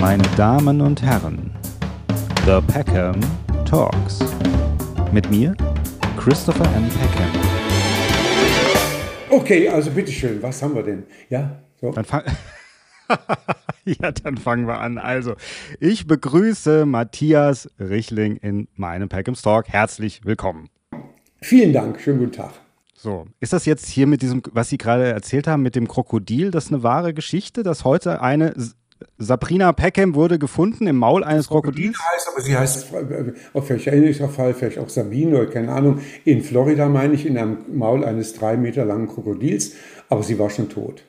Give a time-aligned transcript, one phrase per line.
[0.00, 1.50] meine Damen und Herren,
[2.46, 3.18] The Peckham
[3.64, 4.20] Talks.
[5.12, 5.56] Mit mir,
[6.16, 6.88] Christopher M.
[6.88, 7.30] Peckham.
[9.28, 11.02] Okay, also bitteschön, was haben wir denn?
[11.30, 11.90] Ja, so.
[11.90, 12.22] Dann fang
[13.84, 14.98] ja, dann fangen wir an.
[14.98, 15.34] Also,
[15.80, 19.68] ich begrüße Matthias Richling in meinem Peckham Talk.
[19.68, 20.68] Herzlich willkommen.
[21.40, 22.52] Vielen Dank, schönen guten Tag.
[22.94, 26.50] So, ist das jetzt hier mit diesem, was Sie gerade erzählt haben, mit dem Krokodil,
[26.50, 28.54] das ist eine wahre Geschichte, dass heute eine
[29.18, 31.96] Sabrina Peckham wurde gefunden im Maul eines Krokodils?
[32.14, 32.86] Heißt, aber sie heißt,
[33.52, 37.36] auf vielleicht ähnlicher Fall, vielleicht auch Sabine oder keine Ahnung, in Florida meine ich, in
[37.38, 39.72] einem Maul eines drei Meter langen Krokodils,
[40.08, 41.04] aber sie war schon tot.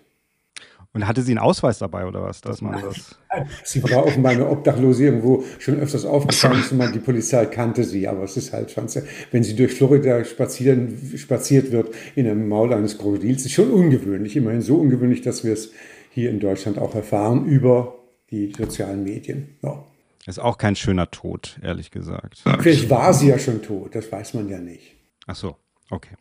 [0.92, 2.42] Und hatte sie einen Ausweis dabei oder was?
[2.42, 3.20] Dass man das
[3.64, 8.08] sie war offenbar eine Obdachlose irgendwo schon öfters aufgefallen man, die Polizei kannte sie.
[8.08, 8.88] Aber es ist halt schon,
[9.32, 14.36] wenn sie durch Florida spazieren, spaziert wird in einem Maul eines Krokodils, ist schon ungewöhnlich.
[14.36, 15.72] Immerhin so ungewöhnlich, dass wir es
[16.20, 17.96] hier in Deutschland auch erfahren über
[18.32, 19.58] die sozialen Medien.
[19.62, 19.84] Ja.
[20.26, 22.44] Ist auch kein schöner Tod, ehrlich gesagt.
[22.60, 24.96] Vielleicht war sie ja schon tot, das weiß man ja nicht.
[25.26, 25.56] Ach so,
[25.90, 26.16] okay.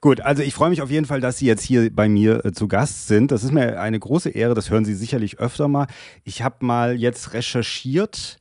[0.00, 2.52] Gut, also ich freue mich auf jeden Fall, dass Sie jetzt hier bei mir äh,
[2.52, 3.30] zu Gast sind.
[3.30, 5.86] Das ist mir eine große Ehre, das hören Sie sicherlich öfter mal.
[6.24, 8.38] Ich habe mal jetzt recherchiert.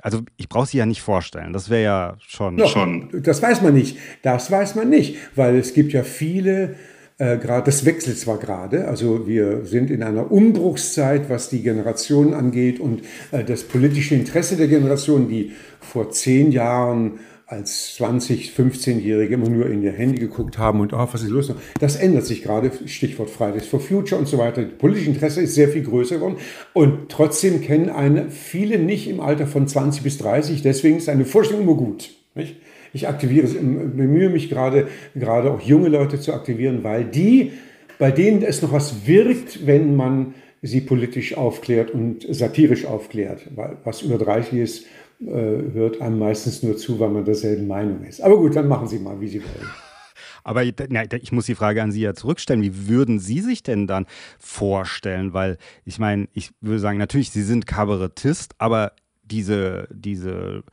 [0.00, 3.22] Also ich brauche Sie ja nicht vorstellen, das wäre ja schon, no, schon.
[3.22, 3.96] Das weiß man nicht.
[4.22, 6.76] Das weiß man nicht, weil es gibt ja viele
[7.22, 12.80] äh, das wechselt zwar gerade, also wir sind in einer Umbruchszeit, was die Generationen angeht
[12.80, 19.48] und äh, das politische Interesse der Generation, die vor zehn Jahren als 20, 15-Jährige immer
[19.48, 21.52] nur in ihr Handy geguckt haben und, oh, was ist los?
[21.78, 24.62] Das ändert sich gerade, Stichwort Fridays for Future und so weiter.
[24.62, 26.38] Das politische Interesse ist sehr viel größer geworden
[26.72, 30.62] und trotzdem kennen eine viele nicht im Alter von 20 bis 30.
[30.62, 32.10] Deswegen ist eine Vorstellung immer gut.
[32.34, 32.56] Nicht?
[32.92, 37.52] Ich aktiviere, bemühe mich gerade, gerade auch junge Leute zu aktivieren, weil die,
[37.98, 43.48] bei denen es noch was wirkt, wenn man sie politisch aufklärt und satirisch aufklärt.
[43.56, 44.86] Weil was über 30 ist,
[45.20, 45.26] äh,
[45.72, 48.20] hört einem meistens nur zu, weil man derselben Meinung ist.
[48.20, 49.70] Aber gut, dann machen Sie mal, wie Sie wollen.
[50.44, 52.62] Aber ich muss die Frage an Sie ja zurückstellen.
[52.62, 54.06] Wie würden Sie sich denn dann
[54.40, 55.32] vorstellen?
[55.32, 58.92] Weil ich meine, ich würde sagen, natürlich, Sie sind Kabarettist, aber
[59.22, 60.64] diese, diese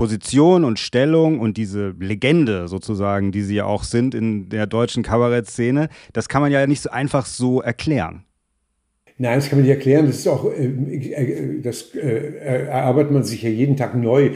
[0.00, 5.02] Position und Stellung und diese Legende sozusagen, die Sie ja auch sind in der deutschen
[5.02, 8.24] Kabarettszene, das kann man ja nicht so einfach so erklären.
[9.22, 10.06] Nein, das kann man nicht erklären.
[10.06, 12.38] Das ist auch, äh, äh, das äh,
[12.68, 14.30] erarbeitet man sich ja jeden Tag neu.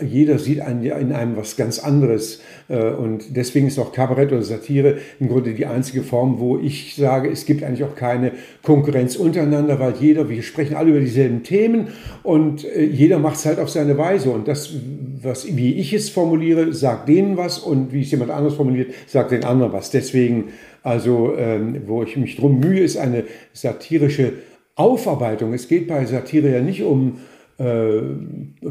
[0.00, 2.40] Jeder sieht in einem was ganz anderes.
[2.68, 7.30] Und deswegen ist auch Kabarett oder Satire im Grunde die einzige Form, wo ich sage,
[7.30, 8.32] es gibt eigentlich auch keine
[8.62, 11.88] Konkurrenz untereinander, weil jeder, wir sprechen alle über dieselben Themen
[12.22, 14.30] und jeder macht es halt auf seine Weise.
[14.30, 14.74] Und das,
[15.22, 19.32] was, wie ich es formuliere, sagt denen was und wie es jemand anderes formuliert, sagt
[19.32, 19.90] den anderen was.
[19.90, 20.50] Deswegen
[20.82, 24.32] also ähm, wo ich mich drum mühe, ist eine satirische
[24.74, 25.52] Aufarbeitung.
[25.52, 27.18] Es geht bei Satire ja nicht um
[27.58, 28.00] äh,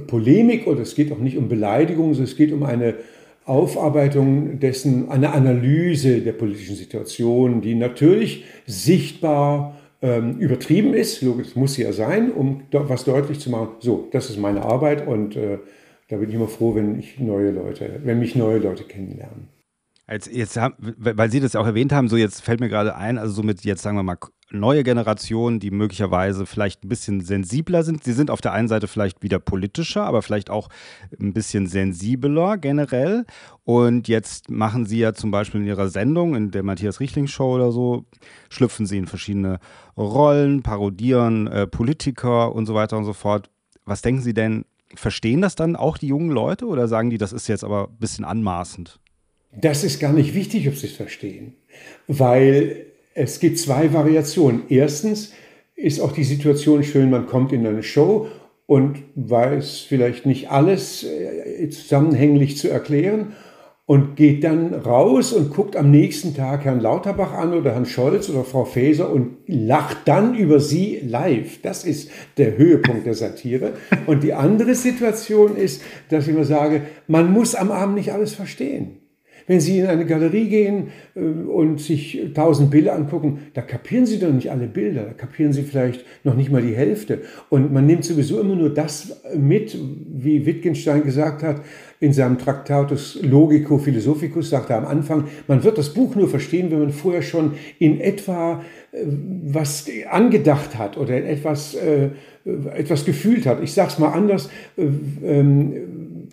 [0.07, 2.95] Polemik oder es geht auch nicht um Beleidigung, sondern es geht um eine
[3.45, 11.21] Aufarbeitung dessen, eine Analyse der politischen Situation, die natürlich sichtbar ähm, übertrieben ist.
[11.21, 13.69] Logisch, muss sie ja sein, um was deutlich zu machen.
[13.79, 15.59] So, das ist meine Arbeit und äh,
[16.09, 19.56] da bin ich immer froh, wenn ich neue Leute, wenn mich neue Leute kennenlernen.
[20.09, 23.17] Als jetzt haben, weil Sie das auch erwähnt haben, so jetzt fällt mir gerade ein,
[23.17, 24.17] also somit jetzt sagen wir mal
[24.51, 28.05] neue Generationen, die möglicherweise vielleicht ein bisschen sensibler sind.
[28.05, 30.69] Sie sind auf der einen Seite vielleicht wieder politischer, aber vielleicht auch
[31.19, 33.25] ein bisschen sensibler generell.
[33.65, 37.55] Und jetzt machen Sie ja zum Beispiel in Ihrer Sendung, in der Matthias Richtling Show
[37.55, 38.05] oder so,
[38.49, 39.59] schlüpfen Sie in verschiedene
[39.97, 43.49] Rollen, parodieren äh, Politiker und so weiter und so fort.
[43.83, 44.63] Was denken Sie denn,
[44.95, 47.97] verstehen das dann auch die jungen Leute oder sagen die, das ist jetzt aber ein
[47.97, 48.99] bisschen anmaßend?
[49.51, 51.53] Das ist gar nicht wichtig, ob Sie es verstehen,
[52.07, 54.63] weil es gibt zwei Variationen.
[54.69, 55.33] Erstens
[55.75, 58.27] ist auch die Situation schön, man kommt in eine Show
[58.65, 63.33] und weiß vielleicht nicht alles äh, zusammenhänglich zu erklären
[63.87, 68.29] und geht dann raus und guckt am nächsten Tag Herrn Lauterbach an oder Herrn Scholz
[68.29, 71.61] oder Frau Faeser und lacht dann über sie live.
[71.61, 73.73] Das ist der Höhepunkt der Satire.
[74.05, 78.33] Und die andere Situation ist, dass ich immer sage, man muss am Abend nicht alles
[78.33, 78.97] verstehen.
[79.47, 84.19] Wenn Sie in eine Galerie gehen äh, und sich tausend Bilder angucken, da kapieren Sie
[84.19, 87.21] doch nicht alle Bilder, da kapieren Sie vielleicht noch nicht mal die Hälfte.
[87.49, 89.77] Und man nimmt sowieso immer nur das mit,
[90.13, 91.61] wie Wittgenstein gesagt hat,
[91.99, 96.69] in seinem Traktatus Logico Philosophicus sagt er am Anfang, man wird das Buch nur verstehen,
[96.69, 98.61] wenn man vorher schon in etwa
[98.91, 99.05] äh,
[99.45, 102.09] was angedacht hat oder etwas, äh,
[102.75, 103.63] etwas gefühlt hat.
[103.63, 105.73] Ich sage es mal anders, ähm,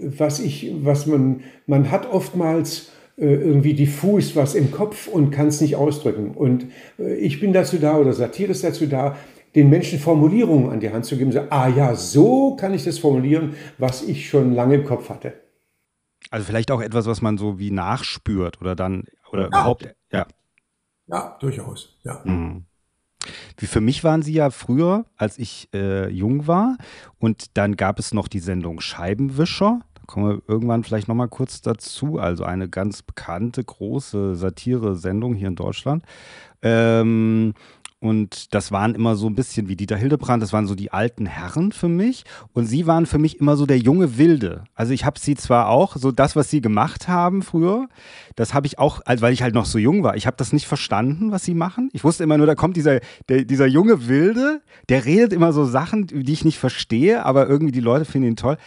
[0.00, 5.48] was, ich, was man, man hat oftmals äh, irgendwie diffus was im Kopf und kann
[5.48, 6.32] es nicht ausdrücken.
[6.32, 6.66] Und
[6.98, 9.16] äh, ich bin dazu da oder Satire ist dazu da,
[9.54, 11.30] den Menschen Formulierungen an die Hand zu geben.
[11.30, 15.34] So, ah ja, so kann ich das formulieren, was ich schon lange im Kopf hatte.
[16.30, 19.48] Also vielleicht auch etwas, was man so wie nachspürt oder dann oder ja.
[19.48, 20.26] überhaupt, ja.
[21.06, 22.22] Ja, durchaus, ja.
[22.24, 22.64] Mhm.
[23.58, 26.76] Wie für mich waren sie ja früher, als ich äh, jung war.
[27.18, 29.80] Und dann gab es noch die Sendung Scheibenwischer.
[30.06, 32.18] Kommen wir irgendwann vielleicht nochmal kurz dazu.
[32.18, 36.04] Also eine ganz bekannte, große Satire-Sendung hier in Deutschland.
[36.62, 37.54] Ähm,
[38.04, 41.24] und das waren immer so ein bisschen wie Dieter Hildebrand, das waren so die alten
[41.24, 42.24] Herren für mich.
[42.52, 44.64] Und sie waren für mich immer so der junge Wilde.
[44.74, 47.88] Also ich habe sie zwar auch, so das, was sie gemacht haben früher,
[48.36, 50.16] das habe ich auch, weil ich halt noch so jung war.
[50.16, 51.88] Ich habe das nicht verstanden, was sie machen.
[51.94, 53.00] Ich wusste immer nur, da kommt dieser,
[53.30, 54.60] der, dieser junge Wilde,
[54.90, 58.36] der redet immer so Sachen, die ich nicht verstehe, aber irgendwie die Leute finden ihn
[58.36, 58.58] toll.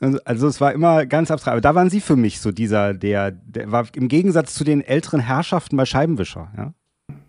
[0.00, 1.52] Also, es war immer ganz abstrakt.
[1.52, 4.82] Aber da waren sie für mich so dieser, der, der war im Gegensatz zu den
[4.82, 6.74] älteren Herrschaften bei Scheibenwischer, ja.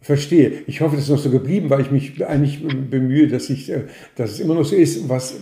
[0.01, 0.63] Verstehe.
[0.67, 3.83] Ich hoffe, das ist noch so geblieben, weil ich mich eigentlich bemühe, dass, ich, äh,
[4.15, 5.35] dass es immer noch so ist, was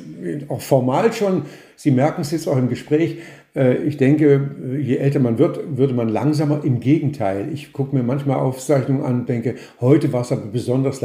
[0.50, 1.44] auch formal schon,
[1.76, 3.18] Sie merken es jetzt auch im Gespräch,
[3.56, 6.66] ich denke, je älter man wird, würde man langsamer.
[6.66, 7.48] Im Gegenteil.
[7.54, 11.02] Ich gucke mir manchmal Aufzeichnungen an und denke, heute war es aber besonders.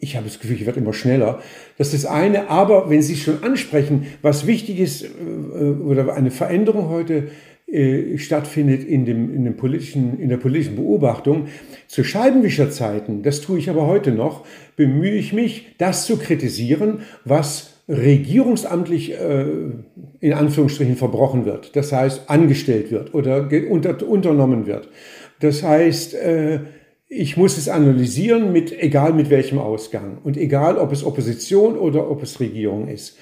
[0.00, 1.40] Ich habe das Gefühl, ich werde immer schneller.
[1.76, 2.48] Das ist das eine.
[2.48, 7.28] Aber wenn Sie es schon ansprechen, was wichtig ist äh, oder eine Veränderung heute
[7.72, 11.46] äh, stattfindet in, dem, in, dem politischen, in der politischen Beobachtung.
[11.86, 14.44] Zu Scheibenwischerzeiten, das tue ich aber heute noch,
[14.76, 19.44] bemühe ich mich, das zu kritisieren, was regierungsamtlich äh,
[20.20, 21.74] in Anführungsstrichen verbrochen wird.
[21.76, 24.88] Das heißt, angestellt wird oder unter, unternommen wird.
[25.40, 26.60] Das heißt, äh,
[27.08, 32.10] ich muss es analysieren, mit, egal mit welchem Ausgang und egal, ob es Opposition oder
[32.10, 33.18] ob es Regierung ist.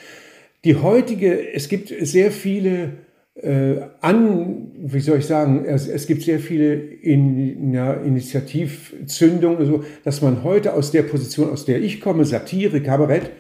[0.64, 2.98] Die heutige, es gibt sehr viele
[3.34, 9.84] äh, an, wie soll ich sagen, es, es gibt sehr viele in, ja, Initiativzündungen, also,
[10.04, 13.30] dass man heute aus der Position, aus der ich komme, Satire, Kabarett,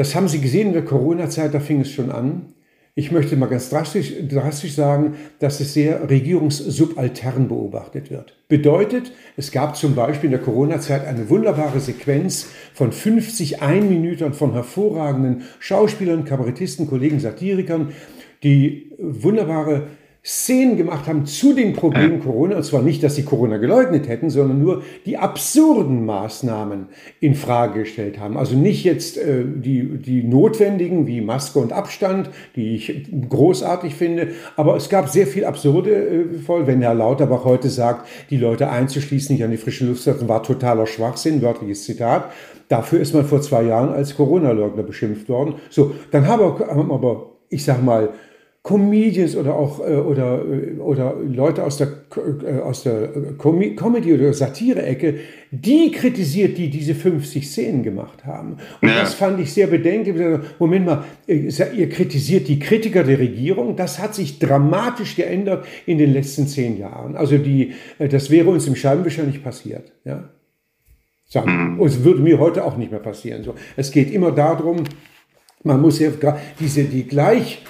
[0.00, 2.54] das haben Sie gesehen in der Corona-Zeit, da fing es schon an.
[2.94, 8.34] Ich möchte mal ganz drastisch, drastisch sagen, dass es sehr regierungssubaltern beobachtet wird.
[8.48, 14.54] Bedeutet, es gab zum Beispiel in der Corona-Zeit eine wunderbare Sequenz von 50 Einminütern von
[14.54, 17.92] hervorragenden Schauspielern, Kabarettisten, Kollegen, Satirikern,
[18.42, 19.88] die wunderbare
[20.22, 22.56] Szenen gemacht haben zu den Problemen Corona.
[22.56, 26.88] Und zwar nicht, dass sie Corona geleugnet hätten, sondern nur die absurden Maßnahmen
[27.20, 28.36] in Frage gestellt haben.
[28.36, 34.28] Also nicht jetzt äh, die, die notwendigen wie Maske und Abstand, die ich großartig finde,
[34.56, 36.66] aber es gab sehr viel absurde äh, voll.
[36.66, 40.42] Wenn Herr Lauterbach heute sagt, die Leute einzuschließen, nicht an die frische Luft setzen, war
[40.42, 42.30] totaler Schwachsinn, wörtliches Zitat.
[42.68, 45.54] Dafür ist man vor zwei Jahren als Corona-Leugner beschimpft worden.
[45.70, 48.10] So, dann haben aber, ich sag mal,
[48.62, 51.88] Comedians oder auch äh, oder, äh, oder Leute aus der,
[52.44, 53.08] äh, aus der
[53.38, 55.14] Com Comedy- oder Satire-Ecke,
[55.50, 58.58] die kritisiert, die diese 50 Szenen gemacht haben.
[58.82, 59.00] Und ja.
[59.00, 60.14] das fand ich sehr bedenklich.
[60.58, 63.76] Moment mal, ihr kritisiert die Kritiker der Regierung.
[63.76, 67.16] Das hat sich dramatisch geändert in den letzten zehn Jahren.
[67.16, 69.90] Also die, das wäre uns im Scheibenwischer nicht passiert.
[70.04, 70.28] Ja?
[71.26, 71.74] Sagen.
[71.74, 71.80] Mhm.
[71.80, 73.42] Und es würde mir heute auch nicht mehr passieren.
[73.42, 74.84] So, es geht immer darum,
[75.62, 76.10] man muss ja
[76.58, 77.62] diese, die gleich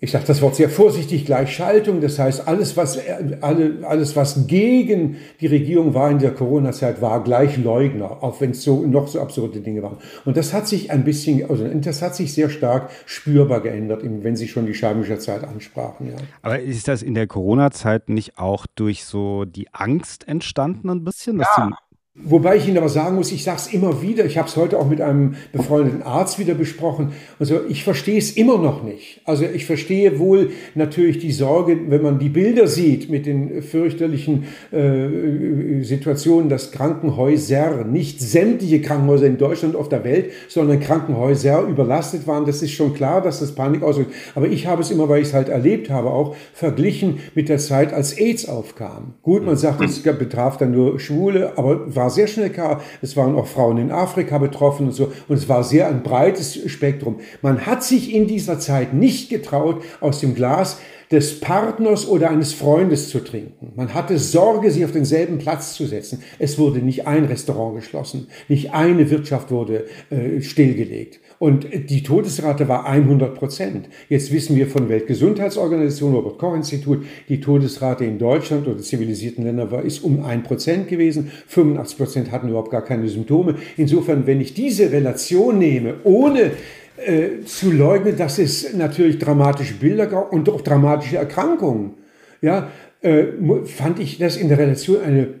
[0.00, 2.00] ich sage das Wort sehr vorsichtig, Gleichschaltung.
[2.02, 2.98] Das heißt, alles was,
[3.40, 8.62] alles, was gegen die Regierung war in der Corona-Zeit, war gleich Leugner, auch wenn es
[8.62, 9.96] so, noch so absurde Dinge waren.
[10.26, 14.36] Und das hat sich ein bisschen, also das hat sich sehr stark spürbar geändert, wenn
[14.36, 16.08] Sie schon die Scheibenwischer Zeit ansprachen.
[16.08, 16.16] Ja.
[16.42, 21.38] Aber ist das in der Corona-Zeit nicht auch durch so die Angst entstanden ein bisschen?
[21.38, 21.70] ja.
[22.16, 24.78] Wobei ich Ihnen aber sagen muss, ich sage es immer wieder, ich habe es heute
[24.78, 29.20] auch mit einem befreundeten Arzt wieder besprochen, also ich verstehe es immer noch nicht.
[29.24, 34.44] Also ich verstehe wohl natürlich die Sorge, wenn man die Bilder sieht mit den fürchterlichen
[34.70, 42.28] äh, Situationen, dass Krankenhäuser, nicht sämtliche Krankenhäuser in Deutschland auf der Welt, sondern Krankenhäuser überlastet
[42.28, 42.46] waren.
[42.46, 44.12] Das ist schon klar, dass das Panik ausdrückt.
[44.36, 47.58] Aber ich habe es immer, weil ich es halt erlebt habe, auch verglichen mit der
[47.58, 49.14] Zeit, als AIDS aufkam.
[49.22, 53.16] Gut, man sagt, es betraf dann nur Schwule, aber war war sehr schnell klar, es
[53.16, 57.20] waren auch Frauen in Afrika betroffen und so, und es war sehr ein breites Spektrum.
[57.40, 60.80] Man hat sich in dieser Zeit nicht getraut, aus dem Glas
[61.10, 63.72] des Partners oder eines Freundes zu trinken.
[63.74, 66.22] Man hatte Sorge, sich auf denselben Platz zu setzen.
[66.38, 71.20] Es wurde nicht ein Restaurant geschlossen, nicht eine Wirtschaft wurde äh, stillgelegt.
[71.38, 73.88] Und die Todesrate war 100 Prozent.
[74.08, 79.70] Jetzt wissen wir von Weltgesundheitsorganisation, Robert Koch Institut, die Todesrate in Deutschland oder zivilisierten Ländern
[79.70, 81.30] war, ist um 1 Prozent gewesen.
[81.48, 83.56] 85 Prozent hatten überhaupt gar keine Symptome.
[83.76, 86.52] Insofern, wenn ich diese Relation nehme, ohne
[86.96, 91.94] äh, zu leugnen, dass es natürlich dramatische Bilder gab und auch dramatische Erkrankungen,
[92.40, 93.24] ja, äh,
[93.64, 95.40] fand ich das in der Relation eine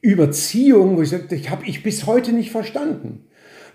[0.00, 3.26] Überziehung, wo ich sagte, ich habe ich bis heute nicht verstanden.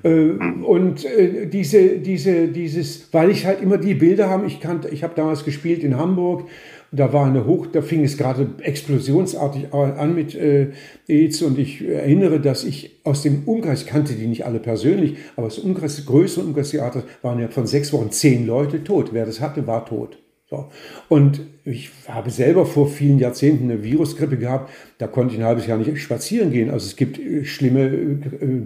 [0.04, 4.60] Äh, und äh, diese, diese, dieses, weil ich halt immer die Bilder habe, ich
[4.92, 6.48] ich habe damals gespielt in Hamburg,
[6.92, 10.72] da war eine Hoch, da fing es gerade explosionsartig an mit äh,
[11.08, 15.18] AIDS und ich erinnere, dass ich aus dem Umkreis, ich kannte die nicht alle persönlich,
[15.36, 19.10] aber aus dem Umkreis, größeren Umkreistheater waren ja von sechs Wochen zehn Leute tot.
[19.12, 20.18] Wer das hatte, war tot.
[20.50, 20.70] So.
[21.10, 24.72] Und ich habe selber vor vielen Jahrzehnten eine Virusgrippe gehabt.
[24.98, 26.70] Da konnte ich ein halbes Jahr nicht spazieren gehen.
[26.70, 28.18] Also es gibt äh, schlimme äh,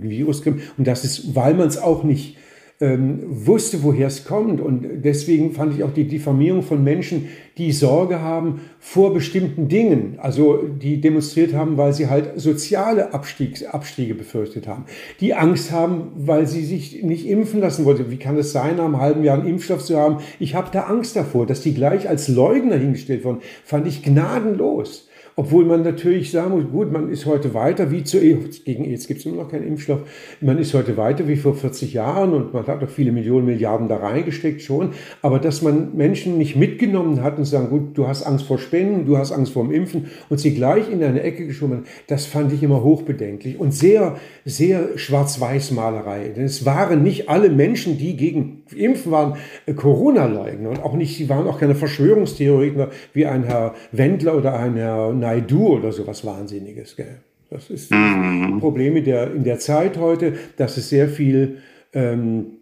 [0.02, 0.62] Virusgrippen.
[0.78, 2.38] Und das ist, weil man es auch nicht
[2.82, 4.60] ähm, wusste, woher es kommt.
[4.60, 10.18] Und deswegen fand ich auch die Diffamierung von Menschen, die Sorge haben vor bestimmten Dingen,
[10.18, 14.86] also die demonstriert haben, weil sie halt soziale Abstiegs, Abstiege befürchtet haben,
[15.20, 18.10] die Angst haben, weil sie sich nicht impfen lassen wollten.
[18.10, 20.18] Wie kann es sein, nach einem halben Jahr einen Impfstoff zu haben?
[20.40, 25.08] Ich habe da Angst davor, dass die gleich als Leugner hingestellt wurden, fand ich gnadenlos.
[25.36, 29.22] Obwohl man natürlich sagen muss, gut, man ist heute weiter wie zu, gegen AIDS gibt
[29.22, 30.02] es immer noch keinen Impfstoff,
[30.42, 33.88] man ist heute weiter wie vor 40 Jahren und man hat auch viele Millionen, Milliarden
[33.88, 38.24] da reingesteckt schon, aber dass man Menschen nicht mitgenommen hat und sagen, gut, du hast
[38.24, 41.48] Angst vor Spenden, du hast Angst vor dem Impfen und sie gleich in eine Ecke
[41.48, 46.30] geschoben hat, das fand ich immer hochbedenklich und sehr, sehr Schwarz-Weiß-Malerei.
[46.36, 51.18] Denn es waren nicht alle Menschen, die gegen Impfen waren, äh, Corona-Leugner und auch nicht,
[51.18, 56.26] sie waren auch keine Verschwörungstheoretiker wie ein Herr Wendler oder ein Herr Naidu oder sowas
[56.26, 56.96] Wahnsinniges.
[56.96, 57.18] Gell?
[57.50, 58.60] Das ist das mhm.
[58.60, 61.58] Problem in der, in der Zeit heute, dass es sehr viel
[61.94, 62.58] ähm,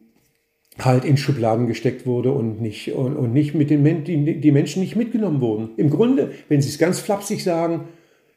[0.80, 4.52] halt in Schubladen gesteckt wurde und nicht, und, und nicht mit den Men die, die
[4.52, 5.72] Menschen nicht mitgenommen wurden.
[5.78, 7.86] Im Grunde, wenn sie es ganz flapsig sagen,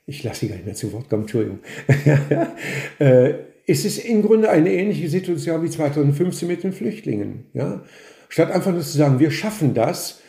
[0.07, 1.61] ich lasse sie gar nicht mehr zu Wort kommen, Entschuldigung,
[2.99, 3.35] äh,
[3.67, 7.45] ist es im Grunde eine ähnliche Situation wie 2015 mit den Flüchtlingen.
[7.55, 7.83] Ja?
[8.29, 10.22] Statt einfach nur zu sagen, wir schaffen das,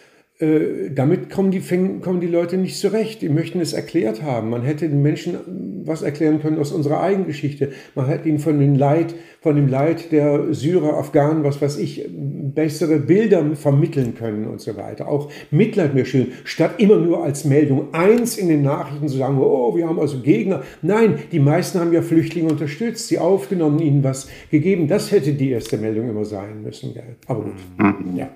[0.44, 1.62] äh, damit kommen die,
[2.02, 3.22] kommen die Leute nicht zurecht.
[3.22, 4.50] Die möchten es erklärt haben.
[4.50, 5.38] Man hätte den Menschen
[5.86, 7.72] was erklären können aus unserer eigenen Geschichte.
[7.96, 12.06] Man hätte ihnen von dem Leid, von dem Leid der Syrer, Afghanen, was weiß ich,
[12.10, 15.08] bessere Bilder vermitteln können und so weiter.
[15.08, 19.38] Auch Mitleid mehr schön, statt immer nur als Meldung eins in den Nachrichten zu sagen,
[19.40, 20.64] oh, wir haben also Gegner.
[20.82, 24.88] Nein, die meisten haben ja Flüchtlinge unterstützt, sie aufgenommen, ihnen was gegeben.
[24.88, 26.94] Das hätte die erste Meldung immer sein müssen.
[27.28, 28.18] Aber gut, mhm.
[28.18, 28.30] ja.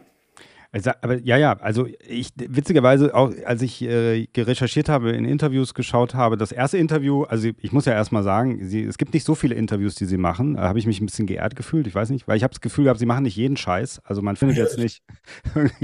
[1.02, 6.14] Aber ja, ja, also ich witzigerweise auch, als ich äh, recherchiert habe, in Interviews geschaut
[6.14, 9.36] habe, das erste Interview, also ich muss ja erstmal sagen, sie, es gibt nicht so
[9.36, 10.56] viele Interviews, die sie machen.
[10.56, 12.62] Da habe ich mich ein bisschen geehrt gefühlt, ich weiß nicht, weil ich habe das
[12.62, 14.02] Gefühl gehabt, sie machen nicht jeden Scheiß.
[14.04, 15.02] Also man findet jetzt nicht.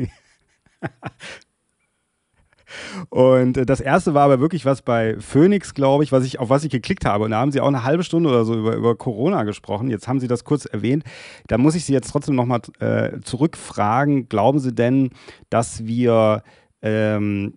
[3.09, 6.49] Und äh, das erste war aber wirklich was bei Phoenix, glaube ich, was ich, auf
[6.49, 7.25] was ich geklickt habe.
[7.25, 9.89] Und da haben sie auch eine halbe Stunde oder so über, über Corona gesprochen.
[9.89, 11.03] Jetzt haben sie das kurz erwähnt.
[11.47, 14.29] Da muss ich Sie jetzt trotzdem nochmal äh, zurückfragen.
[14.29, 15.11] Glauben Sie denn,
[15.49, 16.43] dass wir
[16.81, 17.55] ähm,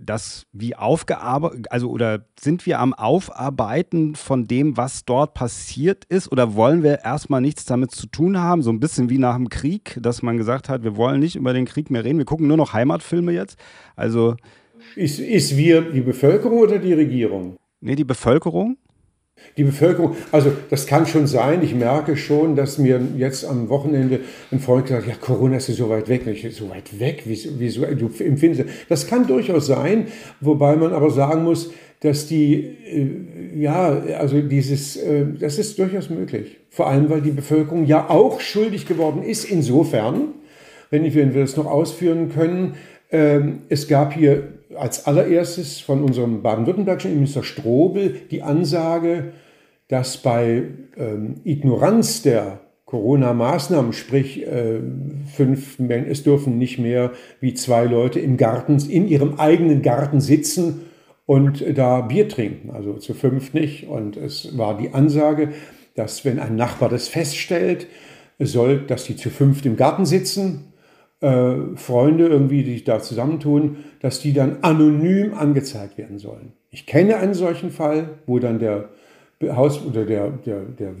[0.00, 6.30] das wie aufgearbeitet, also oder sind wir am Aufarbeiten von dem, was dort passiert ist,
[6.30, 8.62] oder wollen wir erstmal nichts damit zu tun haben?
[8.62, 11.52] So ein bisschen wie nach dem Krieg, dass man gesagt hat, wir wollen nicht über
[11.52, 13.58] den Krieg mehr reden, wir gucken nur noch Heimatfilme jetzt.
[13.96, 14.36] Also.
[14.96, 17.56] Ist, ist wir die Bevölkerung oder die Regierung?
[17.80, 18.76] Nee, die Bevölkerung.
[19.56, 21.62] Die Bevölkerung, also das kann schon sein.
[21.62, 24.20] Ich merke schon, dass mir jetzt am Wochenende
[24.50, 26.26] ein Freund hat, ja, Corona ist ja so weit weg.
[26.26, 27.22] Ich, so weit weg?
[27.24, 29.06] Wieso, wieso, du empfindest das?
[29.06, 30.08] kann durchaus sein,
[30.40, 31.70] wobei man aber sagen muss,
[32.00, 36.58] dass die, äh, ja, also dieses, äh, das ist durchaus möglich.
[36.68, 39.44] Vor allem, weil die Bevölkerung ja auch schuldig geworden ist.
[39.44, 40.34] Insofern,
[40.90, 42.74] wenn wir das noch ausführen können,
[43.10, 49.32] ähm, es gab hier als allererstes von unserem baden-württembergischen Minister Strobel die Ansage,
[49.88, 50.64] dass bei
[50.96, 54.80] ähm, Ignoranz der Corona-Maßnahmen, sprich äh,
[55.34, 60.82] fünf, es dürfen nicht mehr wie zwei Leute im Garten, in ihrem eigenen Garten sitzen
[61.26, 63.88] und da Bier trinken, also zu fünf nicht.
[63.88, 65.50] Und es war die Ansage,
[65.94, 67.86] dass wenn ein Nachbar das feststellt,
[68.38, 70.73] soll, dass die zu fünft im Garten sitzen
[71.24, 76.52] äh, Freunde irgendwie, die sich da zusammentun, dass die dann anonym angezeigt werden sollen.
[76.70, 78.90] Ich kenne einen solchen Fall, wo dann der
[79.42, 80.94] Haus oder der, der, der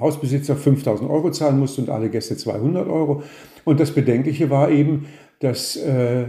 [0.00, 3.22] Hausbesitzer 5000 Euro zahlen musste und alle Gäste 200 Euro.
[3.64, 5.06] Und das Bedenkliche war eben,
[5.38, 6.24] dass äh,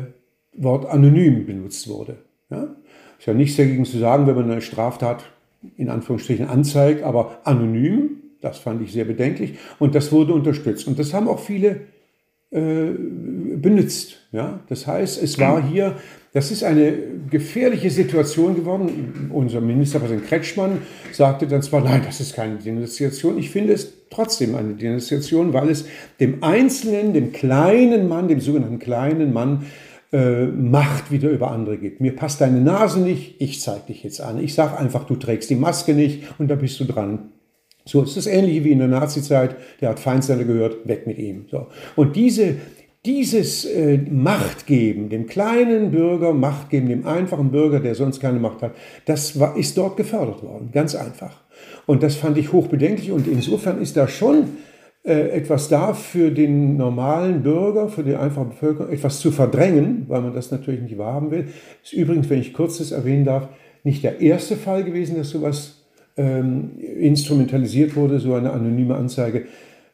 [0.53, 2.17] Wort anonym benutzt wurde.
[2.51, 2.75] Ja?
[3.17, 5.23] Ist ja nichts dagegen zu sagen, wenn man eine Straftat
[5.77, 10.87] in Anführungsstrichen anzeigt, aber anonym, das fand ich sehr bedenklich und das wurde unterstützt.
[10.87, 11.81] Und das haben auch viele
[12.51, 12.91] äh,
[13.57, 14.17] benutzt.
[14.31, 14.61] Ja?
[14.69, 15.97] Das heißt, es war hier,
[16.33, 16.93] das ist eine
[17.29, 19.29] gefährliche Situation geworden.
[19.33, 20.79] Unser Ministerpräsident Kretschmann
[21.11, 23.37] sagte dann zwar, nein, das ist keine Denunziation.
[23.37, 25.85] Ich finde es trotzdem eine Denunziation, weil es
[26.19, 29.65] dem Einzelnen, dem kleinen Mann, dem sogenannten kleinen Mann,
[30.13, 31.99] äh, Macht wieder über andere gibt.
[31.99, 34.41] Mir passt deine Nase nicht, ich zeige dich jetzt an.
[34.41, 37.31] Ich sage einfach, du trägst die Maske nicht und da bist du dran.
[37.87, 41.45] So ist das ähnlich wie in der Nazizeit, der hat Feindseinde gehört, weg mit ihm.
[41.49, 41.67] So.
[41.95, 42.55] Und diese,
[43.05, 48.61] dieses äh, Machtgeben, dem kleinen Bürger Macht geben, dem einfachen Bürger, der sonst keine Macht
[48.61, 48.75] hat,
[49.05, 51.43] das war, ist dort gefördert worden, ganz einfach.
[51.85, 54.49] Und das fand ich hochbedenklich und insofern ist da schon
[55.03, 60.21] äh, etwas da für den normalen Bürger, für die einfache Bevölkerung, etwas zu verdrängen, weil
[60.21, 61.45] man das natürlich nicht wahrhaben will.
[61.81, 63.47] Ist übrigens, wenn ich kurzes erwähnen darf,
[63.83, 65.76] nicht der erste Fall gewesen, dass sowas
[66.17, 69.45] ähm, instrumentalisiert wurde, so eine anonyme Anzeige.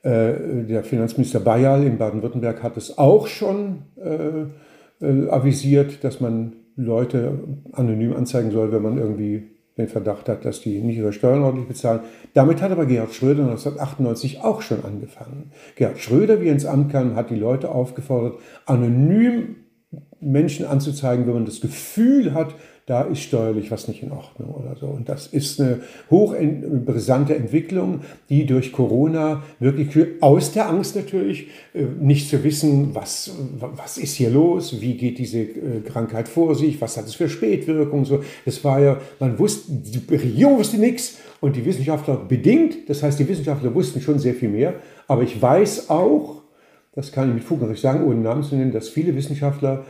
[0.02, 6.54] Äh, der Finanzminister Bayerl in Baden-Württemberg hat es auch schon äh, äh, avisiert, dass man
[6.76, 7.40] Leute
[7.72, 11.68] anonym anzeigen soll, wenn man irgendwie den Verdacht hat, dass die nicht ihre Steuern ordentlich
[11.68, 12.02] bezahlen.
[12.34, 15.52] Damit hat aber Gerhard Schröder 1998 auch schon angefangen.
[15.76, 19.56] Gerhard Schröder, wie er ins Amt kam, hat die Leute aufgefordert, anonym
[20.20, 24.76] Menschen anzuzeigen, wenn man das Gefühl hat, da ist steuerlich was nicht in Ordnung oder
[24.76, 24.88] so.
[24.88, 29.90] Und das ist eine hochbrisante Entwicklung, die durch Corona wirklich
[30.22, 35.18] aus der Angst natürlich, äh, nicht zu wissen, was, was ist hier los, wie geht
[35.18, 38.22] diese äh, Krankheit vor sich, was hat es für Spätwirkungen, so.
[38.44, 43.18] Das war ja, man wusste, die Regierung wusste nichts und die Wissenschaftler bedingt, das heißt,
[43.18, 44.76] die Wissenschaftler wussten schon sehr viel mehr,
[45.08, 46.42] aber ich weiß auch,
[46.96, 49.84] das kann ich mit Fug und Recht sagen, ohne Namen zu nennen, dass viele Wissenschaftler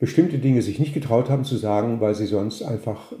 [0.00, 3.12] bestimmte Dinge sich nicht getraut haben zu sagen, weil sie sonst einfach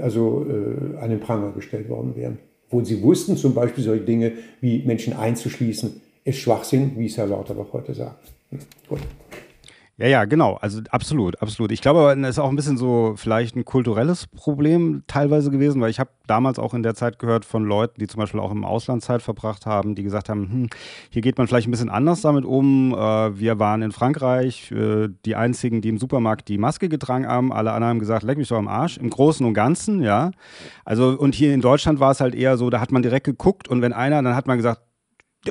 [0.00, 2.38] also, äh, an den Pranger gestellt worden wären.
[2.70, 7.26] Wo sie wussten, zum Beispiel solche Dinge wie Menschen einzuschließen, ist Schwachsinn, wie es Herr
[7.26, 8.32] Lauterbach heute sagt.
[8.50, 9.00] Hm, gut.
[9.96, 10.54] Ja, ja, genau.
[10.54, 11.70] Also absolut, absolut.
[11.70, 15.90] Ich glaube, es ist auch ein bisschen so vielleicht ein kulturelles Problem teilweise gewesen, weil
[15.90, 18.64] ich habe damals auch in der Zeit gehört von Leuten, die zum Beispiel auch im
[18.64, 20.70] Ausland Zeit verbracht haben, die gesagt haben, hm,
[21.10, 22.92] hier geht man vielleicht ein bisschen anders damit um.
[22.92, 27.52] Äh, wir waren in Frankreich äh, die einzigen, die im Supermarkt die Maske getragen haben.
[27.52, 28.98] Alle anderen haben gesagt, leck mich doch am Arsch.
[28.98, 30.32] Im Großen und Ganzen, ja.
[30.84, 33.68] Also und hier in Deutschland war es halt eher so, da hat man direkt geguckt
[33.68, 34.82] und wenn einer, dann hat man gesagt,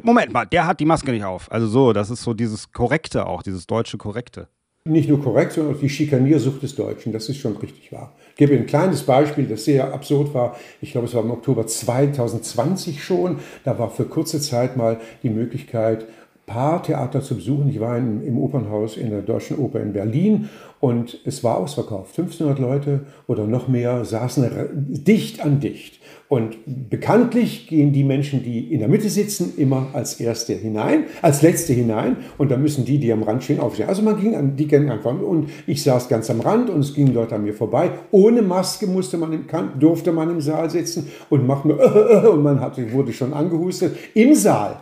[0.02, 1.52] Moment mal, der hat die Maske nicht auf.
[1.52, 4.48] Also so, das ist so dieses Korrekte auch, dieses deutsche Korrekte.
[4.86, 8.12] Nicht nur korrekt, sondern auch die Schikaniersucht des Deutschen, das ist schon richtig wahr.
[8.32, 10.58] Ich gebe ein kleines Beispiel, das sehr absurd war.
[10.82, 13.38] Ich glaube, es war im Oktober 2020 schon.
[13.64, 16.06] Da war für kurze Zeit mal die Möglichkeit,
[16.46, 17.70] Paartheater zu besuchen.
[17.70, 20.50] Ich war in, im Opernhaus in der Deutschen Oper in Berlin
[20.82, 22.18] und es war ausverkauft.
[22.18, 26.02] 1500 Leute oder noch mehr saßen dicht an dicht.
[26.30, 26.58] Und
[26.90, 31.74] bekanntlich gehen die Menschen, die in der Mitte sitzen, immer als Erste hinein, als Letzte
[31.74, 32.18] hinein.
[32.38, 33.88] Und da müssen die, die am Rand stehen, aufstehen.
[33.88, 35.20] Also man ging an, die gingen einfach.
[35.20, 37.92] Und ich saß ganz am Rand und es gingen Leute an mir vorbei.
[38.12, 39.46] Ohne Maske musste man im,
[39.80, 41.78] durfte man im Saal sitzen und macht nur,
[42.34, 43.96] und man hatte, wurde schon angehustet.
[44.16, 44.80] Im Saal.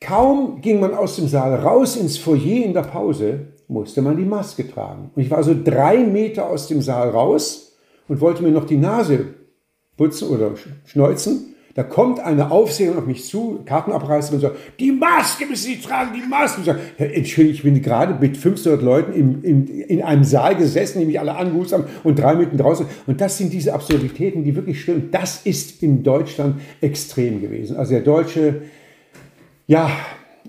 [0.00, 4.24] Kaum ging man aus dem Saal raus ins Foyer in der Pause, musste man die
[4.24, 5.10] Maske tragen.
[5.14, 8.76] Und ich war so drei Meter aus dem Saal raus und wollte mir noch die
[8.76, 9.34] Nase
[9.98, 10.52] putzen oder
[10.86, 11.54] schneuzen.
[11.74, 16.10] Da kommt eine Aufseherin auf mich zu, Kartenabreißerin und sagt, die Maske müssen Sie tragen,
[16.12, 16.60] die Maske.
[16.60, 20.98] Ich sage, Entschuldigung, ich bin gerade mit 500 Leuten in, in, in einem Saal gesessen,
[20.98, 22.86] die mich alle angehust haben und drei Minuten draußen.
[23.06, 25.10] Und das sind diese Absurditäten, die wirklich stimmen.
[25.12, 27.76] Das ist in Deutschland extrem gewesen.
[27.76, 28.62] Also der Deutsche,
[29.68, 29.88] ja,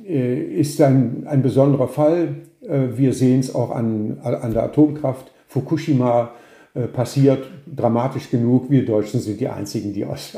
[0.08, 2.38] äh, ist ein, ein besonderer Fall.
[2.68, 5.32] Äh, wir sehen es auch an, an der Atomkraft.
[5.48, 6.32] Fukushima
[6.88, 8.70] passiert, dramatisch genug.
[8.70, 10.38] Wir Deutschen sind die Einzigen, die aus,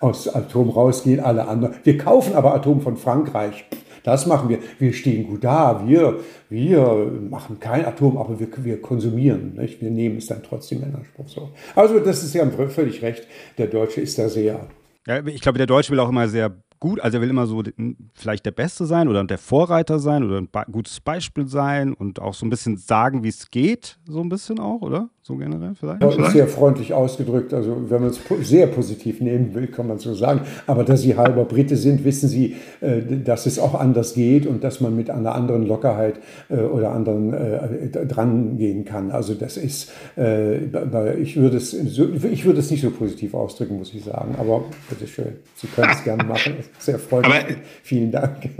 [0.00, 1.74] aus Atom rausgehen, alle anderen.
[1.84, 3.64] Wir kaufen aber Atom von Frankreich.
[4.02, 4.58] Das machen wir.
[4.78, 5.86] Wir stehen gut da.
[5.86, 9.56] Wir, wir machen kein Atom, aber wir, wir konsumieren.
[9.56, 9.80] Nicht?
[9.80, 11.28] Wir nehmen es dann trotzdem in Anspruch.
[11.28, 11.50] So.
[11.74, 13.26] Also, das ist ja völlig recht.
[13.58, 14.68] Der Deutsche ist da sehr.
[15.06, 17.62] Ja, ich glaube, der Deutsche will auch immer sehr gut, also er will immer so
[18.14, 22.34] vielleicht der Beste sein oder der Vorreiter sein oder ein gutes Beispiel sein und auch
[22.34, 25.10] so ein bisschen sagen, wie es geht, so ein bisschen auch, oder?
[25.30, 26.02] So generell vielleicht?
[26.02, 27.54] Das ist sehr freundlich ausgedrückt.
[27.54, 30.40] Also wenn man es sehr positiv nehmen will, kann man so sagen.
[30.66, 34.64] Aber da Sie halber Brite sind, wissen Sie, äh, dass es auch anders geht und
[34.64, 39.12] dass man mit einer anderen Lockerheit äh, oder anderen äh, dran gehen kann.
[39.12, 44.02] Also das ist, ich würde es, ich würde es nicht so positiv ausdrücken, muss ich
[44.02, 44.34] sagen.
[44.36, 46.54] Aber bitteschön, Sie können es gerne machen.
[46.80, 47.34] Sehr freundlich.
[47.34, 48.50] Aber Vielen Dank.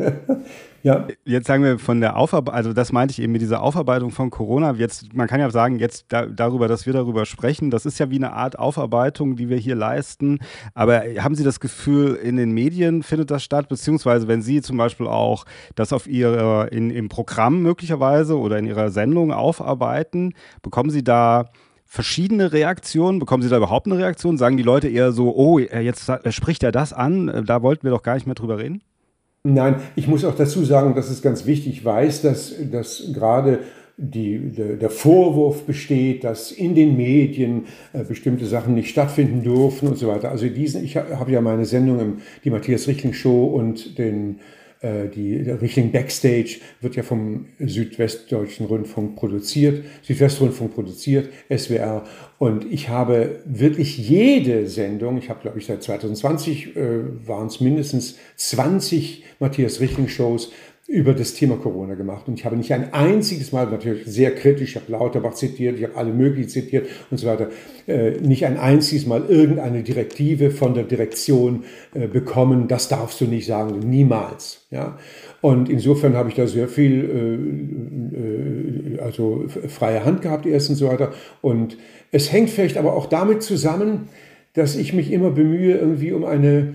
[0.82, 1.06] Ja.
[1.24, 4.30] Jetzt sagen wir von der Aufarbeitung, also das meinte ich eben mit dieser Aufarbeitung von
[4.30, 4.72] Corona.
[4.72, 8.10] Jetzt, man kann ja sagen, jetzt da, darüber, dass wir darüber sprechen, das ist ja
[8.10, 10.38] wie eine Art Aufarbeitung, die wir hier leisten.
[10.74, 13.68] Aber haben Sie das Gefühl, in den Medien findet das statt?
[13.68, 18.66] Beziehungsweise, wenn Sie zum Beispiel auch das auf Ihre, in, im Programm möglicherweise oder in
[18.66, 21.50] Ihrer Sendung aufarbeiten, bekommen Sie da
[21.84, 23.18] verschiedene Reaktionen?
[23.18, 24.38] Bekommen Sie da überhaupt eine Reaktion?
[24.38, 28.02] Sagen die Leute eher so, oh, jetzt spricht er das an, da wollten wir doch
[28.02, 28.82] gar nicht mehr drüber reden?
[29.42, 33.60] Nein, ich muss auch dazu sagen, dass es ganz wichtig weiß, dass, dass gerade
[33.96, 39.98] die, der, Vorwurf besteht, dass in den Medien äh, bestimmte Sachen nicht stattfinden dürfen und
[39.98, 40.30] so weiter.
[40.30, 44.40] Also diesen, ich habe ja meine Sendung im, die Matthias Richtling Show und den
[44.82, 52.04] die Richtung Backstage wird ja vom Südwestdeutschen Rundfunk produziert, Südwestrundfunk produziert, SWR.
[52.38, 57.60] Und ich habe wirklich jede Sendung, ich habe glaube ich seit 2020 äh, waren es
[57.60, 60.50] mindestens 20 Matthias Richtling Shows,
[60.90, 62.26] über das Thema Corona gemacht.
[62.26, 65.84] Und ich habe nicht ein einziges Mal, natürlich sehr kritisch, ich habe Lauterbach zitiert, ich
[65.84, 67.48] habe alle möglichen zitiert und so weiter,
[67.86, 71.62] äh, nicht ein einziges Mal irgendeine Direktive von der Direktion
[71.94, 74.66] äh, bekommen, das darfst du nicht sagen, niemals.
[74.72, 74.98] Ja?
[75.40, 80.88] Und insofern habe ich da sehr viel, äh, also freie Hand gehabt erst und so
[80.88, 81.12] weiter.
[81.40, 81.78] Und
[82.10, 84.08] es hängt vielleicht aber auch damit zusammen,
[84.54, 86.74] dass ich mich immer bemühe, irgendwie um eine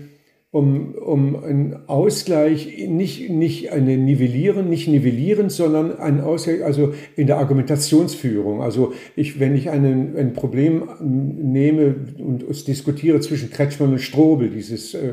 [0.56, 7.26] um, um einen Ausgleich, nicht, nicht eine Nivellieren, nicht nivellierend, sondern einen Ausgleich, also in
[7.26, 8.62] der Argumentationsführung.
[8.62, 14.48] Also ich, wenn ich einen, ein Problem nehme und es diskutiere zwischen Kretschmann und Strobel,
[14.48, 15.12] dieses äh,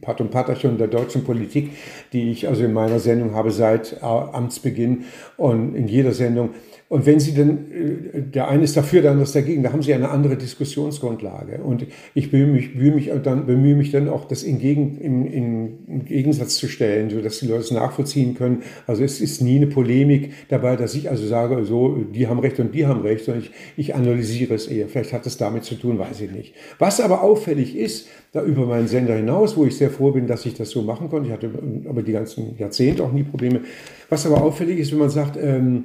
[0.00, 1.70] Pat und Patachon der deutschen Politik,
[2.12, 5.04] die ich also in meiner Sendung habe seit Amtsbeginn
[5.36, 6.50] und in jeder Sendung,
[6.90, 9.82] und wenn Sie dann, äh, der eine ist dafür, der andere ist dagegen, da haben
[9.82, 11.62] Sie eine andere Diskussionsgrundlage.
[11.62, 15.26] Und ich bemühe mich, bemühe mich, dann, bemühe mich dann auch, das in, Gegen, in,
[15.26, 18.62] in, Gegensatz zu stellen, sodass die Leute es nachvollziehen können.
[18.86, 22.58] Also es ist nie eine Polemik dabei, dass ich also sage, so, die haben Recht
[22.58, 24.88] und die haben Recht, sondern ich, ich analysiere es eher.
[24.88, 26.54] Vielleicht hat es damit zu tun, weiß ich nicht.
[26.78, 30.46] Was aber auffällig ist, da über meinen Sender hinaus, wo ich sehr froh bin, dass
[30.46, 31.50] ich das so machen konnte, ich hatte
[31.86, 33.60] aber die ganzen Jahrzehnte auch nie Probleme.
[34.08, 35.84] Was aber auffällig ist, wenn man sagt, ähm,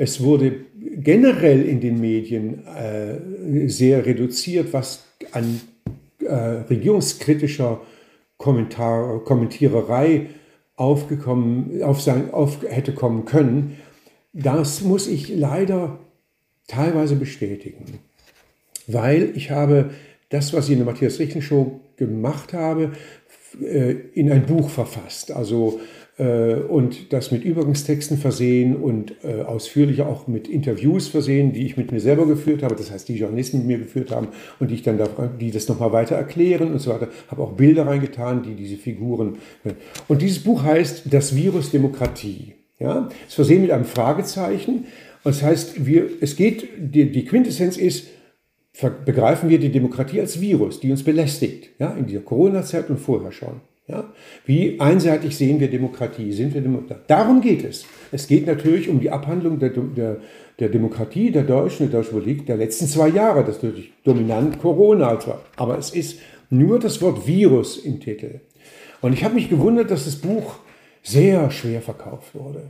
[0.00, 0.54] es wurde
[0.96, 5.60] generell in den Medien äh, sehr reduziert, was an
[6.20, 7.80] äh, regierungskritischer
[8.36, 10.26] Kommentar, Kommentiererei
[10.76, 13.76] aufgekommen, auf sein, auf, hätte kommen können.
[14.32, 15.98] Das muss ich leider
[16.68, 17.98] teilweise bestätigen,
[18.86, 19.90] weil ich habe
[20.28, 22.92] das, was ich in der Matthias Richten Show gemacht habe,
[23.60, 25.32] äh, in ein Buch verfasst.
[25.32, 25.80] Also
[26.22, 31.92] und das mit Übergangstexten versehen und äh, ausführlicher auch mit Interviews versehen, die ich mit
[31.92, 34.28] mir selber geführt habe, das heißt, die Journalisten mit mir geführt haben
[34.58, 35.08] und die ich dann da,
[35.40, 37.08] die das nochmal weiter erklären und so weiter.
[37.28, 39.38] Habe auch Bilder reingetan, die diese Figuren.
[39.64, 39.74] Äh,
[40.08, 42.54] und dieses Buch heißt Das Virus Demokratie.
[42.80, 44.86] Ja, es versehen mit einem Fragezeichen.
[45.24, 48.08] Und das heißt, wir, es geht, die, die Quintessenz ist,
[49.04, 53.32] begreifen wir die Demokratie als Virus, die uns belästigt, ja, in dieser Corona-Zeit und vorher
[53.32, 53.60] schon.
[53.88, 54.04] Ja?
[54.44, 56.32] Wie einseitig sehen wir Demokratie?
[56.32, 57.00] Sind wir Demokratie?
[57.06, 57.86] Darum geht es.
[58.12, 60.18] Es geht natürlich um die Abhandlung der, der,
[60.58, 63.44] der Demokratie der Deutschen, der Deutschen Politik der letzten zwei Jahre.
[63.44, 65.18] Das ist natürlich dominant Corona.
[65.56, 66.20] Aber es ist
[66.50, 68.40] nur das Wort Virus im Titel.
[69.00, 70.56] Und ich habe mich gewundert, dass das Buch
[71.02, 72.64] sehr schwer verkauft wurde.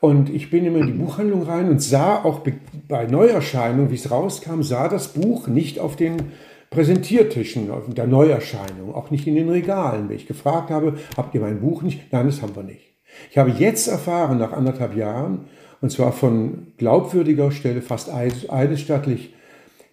[0.00, 2.40] Und ich bin immer in die Buchhandlung rein und sah auch
[2.88, 6.32] bei Neuerscheinung, wie es rauskam, sah das Buch nicht auf den
[6.70, 10.08] Präsentiertischen der Neuerscheinung, auch nicht in den Regalen.
[10.08, 12.12] Wenn ich gefragt habe, habt ihr mein Buch nicht?
[12.12, 12.94] Nein, das haben wir nicht.
[13.30, 15.46] Ich habe jetzt erfahren, nach anderthalb Jahren,
[15.80, 19.34] und zwar von glaubwürdiger Stelle, fast eidesstattlich,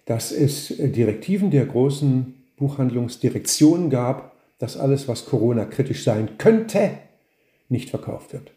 [0.04, 6.90] dass es Direktiven der großen Buchhandlungsdirektionen gab, dass alles, was Corona kritisch sein könnte,
[7.68, 8.52] nicht verkauft wird.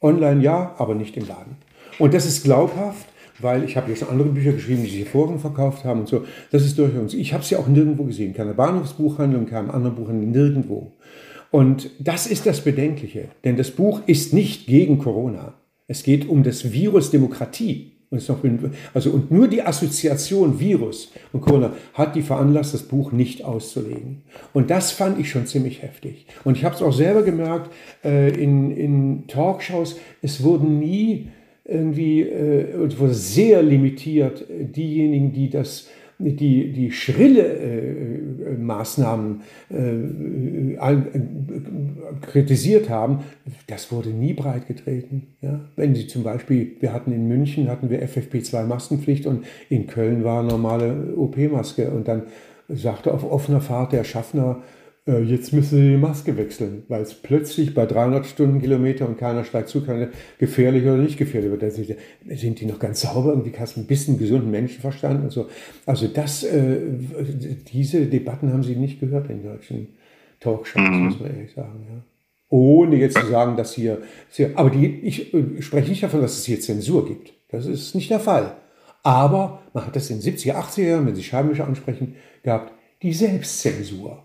[0.00, 1.56] Online ja, aber nicht im Laden.
[1.98, 3.06] Und das ist glaubhaft,
[3.44, 6.24] weil ich habe ja schon andere Bücher geschrieben, die sich hervorragend verkauft haben und so.
[6.50, 7.14] Das ist durchaus.
[7.14, 10.92] Ich habe es ja auch nirgendwo gesehen, keine Bahnhofsbuchhandlung, keinem anderen Buchhandlung, nirgendwo.
[11.50, 15.54] Und das ist das Bedenkliche, denn das Buch ist nicht gegen Corona.
[15.86, 17.92] Es geht um das Virus Demokratie.
[18.10, 18.38] Und, noch,
[18.92, 24.22] also, und nur die Assoziation Virus und Corona hat die veranlasst, das Buch nicht auszulegen.
[24.52, 26.26] Und das fand ich schon ziemlich heftig.
[26.44, 27.70] Und ich habe es auch selber gemerkt
[28.04, 31.28] äh, in, in Talkshows, es wurden nie
[31.64, 34.44] irgendwie äh, wurde sehr limitiert.
[34.50, 39.76] Diejenigen, die das die, die schrille äh, äh Maßnahmen äh,
[40.76, 40.98] äh,
[42.20, 43.20] kritisiert haben,
[43.66, 45.34] das wurde nie breit getreten.
[45.40, 45.60] Ja?
[45.76, 50.42] Wenn Sie zum Beispiel, wir hatten in München hatten wir FFP2-Maskenpflicht und in Köln war
[50.42, 52.22] normale OP-Maske und dann
[52.68, 54.62] sagte auf offener Fahrt der Schaffner,
[55.06, 59.44] äh, jetzt müssen sie die Maske wechseln, weil es plötzlich bei 300 Stundenkilometer und keiner
[59.44, 61.72] steigt zu, keine gefährlich oder nicht gefährlich wird.
[61.72, 63.30] Sind, sind die noch ganz sauber?
[63.30, 65.48] Irgendwie hast du ein bisschen gesunden Menschenverstand und so.
[65.84, 66.78] Also das, äh,
[67.72, 69.88] diese Debatten haben sie nicht gehört in deutschen
[70.40, 71.04] Talkshows, mhm.
[71.04, 71.86] muss man ehrlich sagen.
[71.88, 72.02] Ja.
[72.48, 73.98] Ohne jetzt zu sagen, dass hier,
[74.54, 77.32] aber die, ich, ich spreche nicht davon, dass es hier Zensur gibt.
[77.48, 78.56] Das ist nicht der Fall.
[79.02, 83.12] Aber man hat das in den 70er, 80er Jahren, wenn Sie Scheibenwischer ansprechen, gehabt, die
[83.12, 84.23] Selbstzensur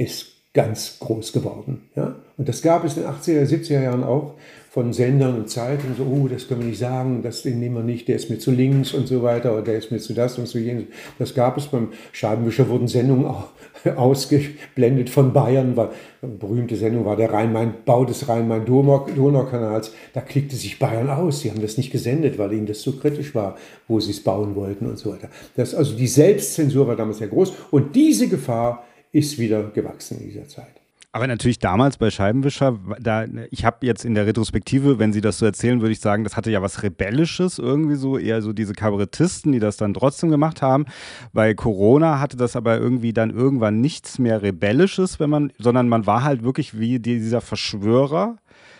[0.00, 1.82] ist ganz groß geworden.
[1.94, 2.16] Ja?
[2.36, 4.34] Und das gab es in den 80er, 70er Jahren auch
[4.70, 7.82] von Sendern und Zeitungen, so, oh, das können wir nicht sagen, das den nehmen wir
[7.82, 10.38] nicht, der ist mir zu links und so weiter, oder der ist mir zu das
[10.38, 10.84] und zu jenes.
[11.18, 13.48] Das gab es beim Scheibenwischer, wurden Sendungen auch
[13.96, 15.90] ausgeblendet von Bayern, weil
[16.22, 19.92] eine berühmte Sendung war der Rhein-Main, Bau des Rhein-Main-Donau-Kanals.
[20.12, 21.40] Da klickte sich Bayern aus.
[21.40, 23.56] Sie haben das nicht gesendet, weil ihnen das zu kritisch war,
[23.88, 25.30] wo sie es bauen wollten und so weiter.
[25.56, 30.28] Das, also die Selbstzensur war damals sehr groß und diese Gefahr ist wieder gewachsen in
[30.28, 30.80] dieser Zeit.
[31.12, 35.38] Aber natürlich damals bei Scheibenwischer, da, ich habe jetzt in der Retrospektive, wenn Sie das
[35.38, 38.74] so erzählen, würde ich sagen, das hatte ja was Rebellisches irgendwie so, eher so diese
[38.74, 40.86] Kabarettisten, die das dann trotzdem gemacht haben.
[41.32, 46.06] Bei Corona hatte das aber irgendwie dann irgendwann nichts mehr Rebellisches, wenn man, sondern man
[46.06, 48.36] war halt wirklich wie dieser Verschwörer.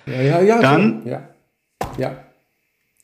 [0.06, 0.60] Ja, ja, ja.
[0.60, 1.28] Dann, ja.
[1.98, 2.16] ja.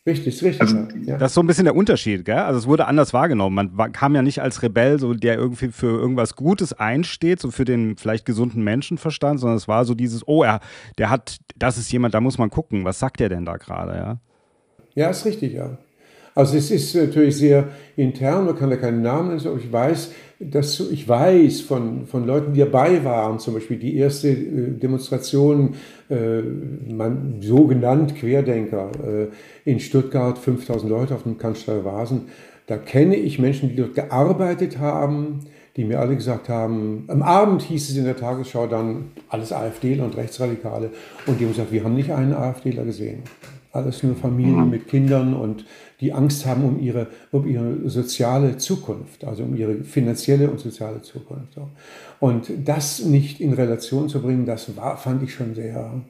[0.06, 0.60] Richtig, richtig.
[0.60, 1.18] Also, ja.
[1.18, 2.38] Das ist so ein bisschen der Unterschied, gell?
[2.38, 3.56] Also es wurde anders wahrgenommen.
[3.56, 7.50] Man war, kam ja nicht als Rebell, so der irgendwie für irgendwas Gutes einsteht, so
[7.50, 10.60] für den vielleicht gesunden Menschenverstand, sondern es war so dieses, oh, er,
[10.98, 13.96] der hat, das ist jemand, da muss man gucken, was sagt der denn da gerade,
[13.96, 14.20] ja?
[14.94, 15.76] Ja, ist richtig, ja.
[16.36, 20.12] Also es ist natürlich sehr intern, man kann da keinen Namen nennen, aber ich weiß,
[20.38, 25.76] dass ich weiß von, von Leuten, die dabei waren, zum Beispiel die erste äh, Demonstration,
[26.10, 32.26] äh, man, so genannt Querdenker äh, in Stuttgart, 5000 Leute auf dem Cannstatter Vasen,
[32.66, 35.40] da kenne ich Menschen, die dort gearbeitet haben,
[35.76, 40.04] die mir alle gesagt haben, am Abend hieß es in der Tagesschau dann, alles AfDler
[40.04, 40.90] und Rechtsradikale,
[41.26, 43.22] und die haben gesagt, wir haben nicht einen AfDler gesehen.
[43.76, 44.70] Alles nur Familien mhm.
[44.70, 45.64] mit Kindern und
[46.00, 51.02] die Angst haben um ihre, um ihre soziale Zukunft, also um ihre finanzielle und soziale
[51.02, 51.58] Zukunft.
[52.20, 56.02] Und das nicht in Relation zu bringen, das war, fand ich schon sehr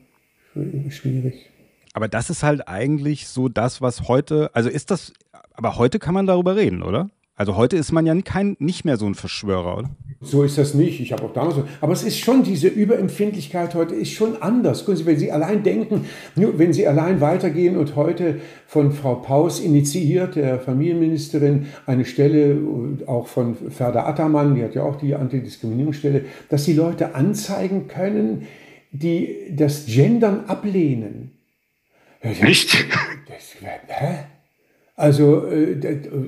[0.91, 1.51] schwierig.
[1.93, 5.13] Aber das ist halt eigentlich so das, was heute, also ist das,
[5.55, 7.11] aber heute kann man darüber reden, oder?
[7.39, 9.91] Also heute ist man ja kein, nicht mehr so ein Verschwörer, oder?
[10.23, 11.01] So ist das nicht.
[11.01, 11.57] Ich habe auch damals.
[11.83, 14.89] Aber es ist schon diese Überempfindlichkeit heute ist schon anders.
[14.89, 20.59] Wenn Sie allein denken, wenn Sie allein weitergehen und heute von Frau Paus initiiert, der
[20.59, 22.59] Familienministerin, eine Stelle
[23.07, 28.47] auch von Ferda Attermann, die hat ja auch die Antidiskriminierungsstelle, dass die Leute anzeigen können,
[28.93, 31.33] die das Gendern ablehnen.
[32.23, 32.87] Nicht?
[33.29, 33.55] Das,
[33.89, 34.25] hä?
[34.99, 35.77] Also äh,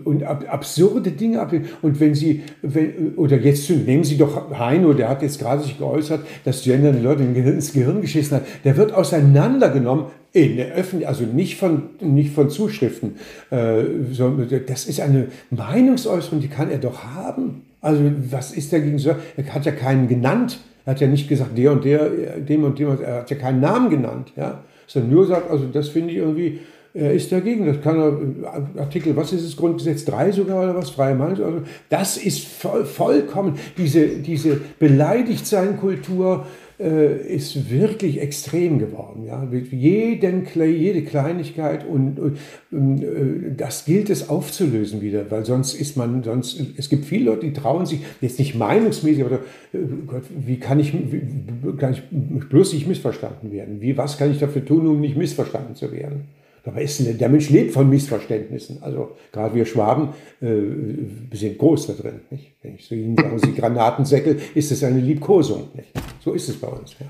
[0.04, 1.40] und absurde Dinge
[1.80, 5.78] Und wenn Sie, wenn, oder jetzt nehmen Sie doch Heino, der hat jetzt gerade sich
[5.78, 8.46] geäußert, dass Gender den Leuten ins Gehirn geschissen hat.
[8.64, 13.16] Der wird auseinandergenommen in der Öffentlichkeit, also nicht von, nicht von Zuschriften,
[13.50, 17.62] äh, sondern das ist eine Meinungsäußerung, die kann er doch haben.
[17.80, 19.14] Also was ist dagegen so?
[19.36, 20.60] Er hat ja keinen genannt.
[20.84, 23.60] Er hat ja nicht gesagt, der und der, dem und dem, er hat ja keinen
[23.60, 24.62] Namen genannt, ja.
[24.86, 26.60] Sondern nur sagt, also das finde ich irgendwie,
[26.98, 27.66] er ist dagegen.
[27.66, 30.90] Das kann er, Artikel, was ist das Grundgesetz 3 sogar oder was?
[30.90, 31.42] Freie Meinung.
[31.42, 36.46] Also das ist voll, vollkommen, diese, diese Beleidigtsein-Kultur
[36.80, 39.24] äh, ist wirklich extrem geworden.
[39.26, 39.46] Ja?
[39.70, 42.38] Jeden, jede Kleinigkeit und, und,
[42.70, 47.26] und, äh, das gilt es aufzulösen wieder, weil sonst ist man, sonst, es gibt viele
[47.26, 49.40] Leute, die trauen sich, jetzt nicht meinungsmäßig, aber
[49.72, 52.02] äh, Gott, wie kann ich, wie, kann ich
[52.48, 53.80] bloß nicht missverstanden werden?
[53.80, 56.24] Wie, was kann ich dafür tun, um nicht missverstanden zu werden?
[56.68, 58.82] Dabei ist der Mensch lebt von Missverständnissen.
[58.82, 60.10] Also gerade wir Schwaben
[60.42, 62.20] äh, sind groß da drin.
[62.28, 62.56] Nicht?
[62.60, 65.70] Wenn ich so Ihnen sage, Sie Granatensäckel, ist es eine Liebkosung.
[65.72, 65.88] Nicht?
[66.22, 66.94] So ist es bei uns.
[67.00, 67.06] Ja.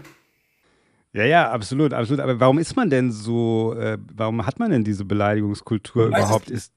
[1.12, 2.21] Ja, ja, absolut, absolut.
[2.21, 6.51] Aber warum ist man denn so, äh, warum hat man denn diese Beleidigungskultur weiß überhaupt?
[6.51, 6.73] Ist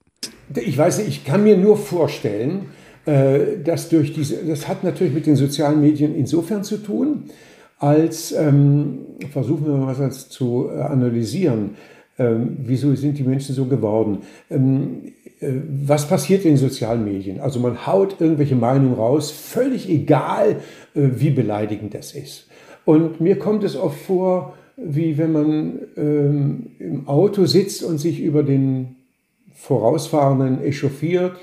[0.52, 2.70] ich weiß nicht, ich kann mir nur vorstellen,
[3.04, 7.30] äh, dass durch diese, das hat natürlich mit den sozialen Medien insofern zu tun,
[7.78, 11.76] als, ähm, versuchen wir mal was zu analysieren,
[12.18, 14.18] ähm, wieso sind die Menschen so geworden?
[14.50, 15.52] Ähm, äh,
[15.84, 17.40] was passiert in den sozialen Medien?
[17.40, 20.56] Also man haut irgendwelche Meinungen raus, völlig egal,
[20.94, 22.48] äh, wie beleidigend das ist.
[22.84, 28.20] Und mir kommt es oft vor, wie wenn man ähm, im Auto sitzt und sich
[28.20, 28.96] über den
[29.52, 31.36] Vorausfahrenden echauffiert,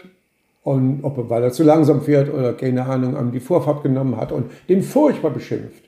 [0.63, 4.31] und ob, weil er zu langsam fährt oder keine Ahnung, an die Vorfahrt genommen hat
[4.31, 5.83] und den furchtbar beschimpft.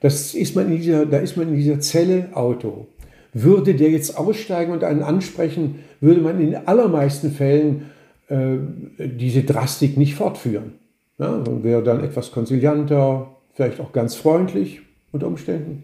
[0.00, 2.86] Das ist man in dieser, da ist man in dieser Zelle Auto.
[3.34, 7.90] Würde der jetzt aussteigen und einen ansprechen, würde man in allermeisten Fällen
[8.28, 8.56] äh,
[8.98, 10.74] diese Drastik nicht fortführen.
[11.18, 14.80] Ja, man wäre dann etwas konzilianter, vielleicht auch ganz freundlich
[15.12, 15.82] unter Umständen.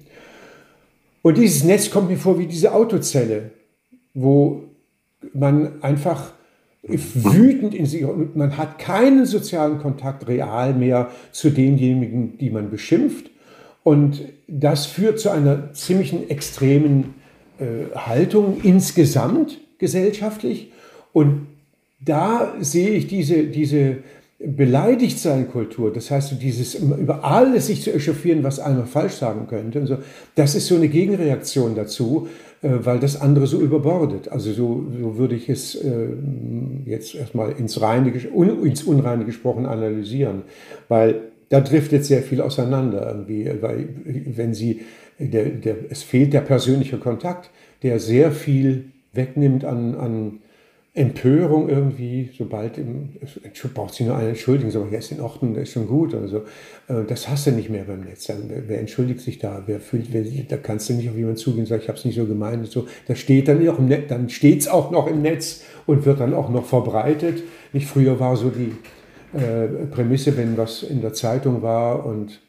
[1.22, 3.50] Und dieses Netz kommt mir vor wie diese Autozelle,
[4.14, 4.64] wo
[5.34, 6.32] man einfach
[6.82, 12.70] wütend in sich und man hat keinen sozialen Kontakt real mehr zu denjenigen, die man
[12.70, 13.30] beschimpft.
[13.82, 17.14] Und das führt zu einer ziemlichen extremen
[17.61, 20.73] äh, Haltung insgesamt gesellschaftlich.
[21.12, 21.46] Und
[22.01, 23.99] da sehe ich diese, diese
[24.38, 29.46] beleidigt sein Kultur, das heißt, dieses über alles sich zu echauffieren, was einer falsch sagen
[29.46, 29.99] könnte, so,
[30.35, 32.29] das ist so eine Gegenreaktion dazu,
[32.62, 34.29] äh, weil das andere so überbordet.
[34.29, 36.09] Also so, so würde ich es äh,
[36.87, 40.42] jetzt erstmal ins, Reine, ins Unreine gesprochen analysieren,
[40.88, 44.82] weil da driftet sehr viel auseinander irgendwie, weil wenn Sie,
[45.18, 47.50] der, der, es fehlt der persönliche Kontakt,
[47.82, 50.38] der sehr viel wegnimmt an, an
[50.92, 53.10] Empörung irgendwie, sobald im,
[53.74, 56.38] braucht sie nur eine Entschuldigung, aber er ist in Ordnung, ist schon gut oder so.
[56.88, 58.28] Äh, das hast du nicht mehr beim Netz.
[58.28, 59.62] Wer, wer entschuldigt sich da?
[59.66, 62.04] Wer fühlt, wer, da kannst du nicht auf jemanden zugehen und sagen, ich habe es
[62.04, 62.58] nicht so gemeint.
[62.58, 62.86] Und so.
[63.06, 66.18] Das steht dann auch im Netz, dann steht es auch noch im Netz und wird
[66.18, 67.42] dann auch noch verbreitet.
[67.72, 68.72] Nicht früher war so die
[69.33, 72.40] äh, Prämisse, wenn was in der Zeitung war und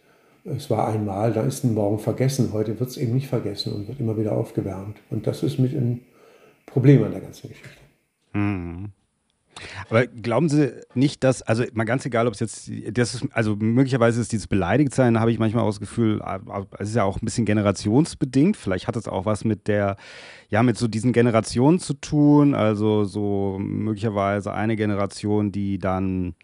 [0.44, 2.52] es war einmal, dann ist ein Morgen vergessen.
[2.52, 4.98] Heute wird es eben nicht vergessen und wird immer wieder aufgewärmt.
[5.12, 6.02] Und das ist mit ein
[6.66, 7.82] Problem an der ganzen Geschichte.
[8.34, 8.92] Mhm.
[9.90, 13.56] Aber glauben Sie nicht, dass, also mal ganz egal, ob es jetzt, das ist, also
[13.56, 16.22] möglicherweise ist dieses Beleidigtsein, habe ich manchmal auch das Gefühl,
[16.80, 18.58] es ist ja auch ein bisschen generationsbedingt.
[18.58, 19.98] Vielleicht hat es auch was mit der,
[20.50, 22.54] ja, mit so diesen Generationen zu tun.
[22.56, 26.36] Also so möglicherweise eine Generation, die dann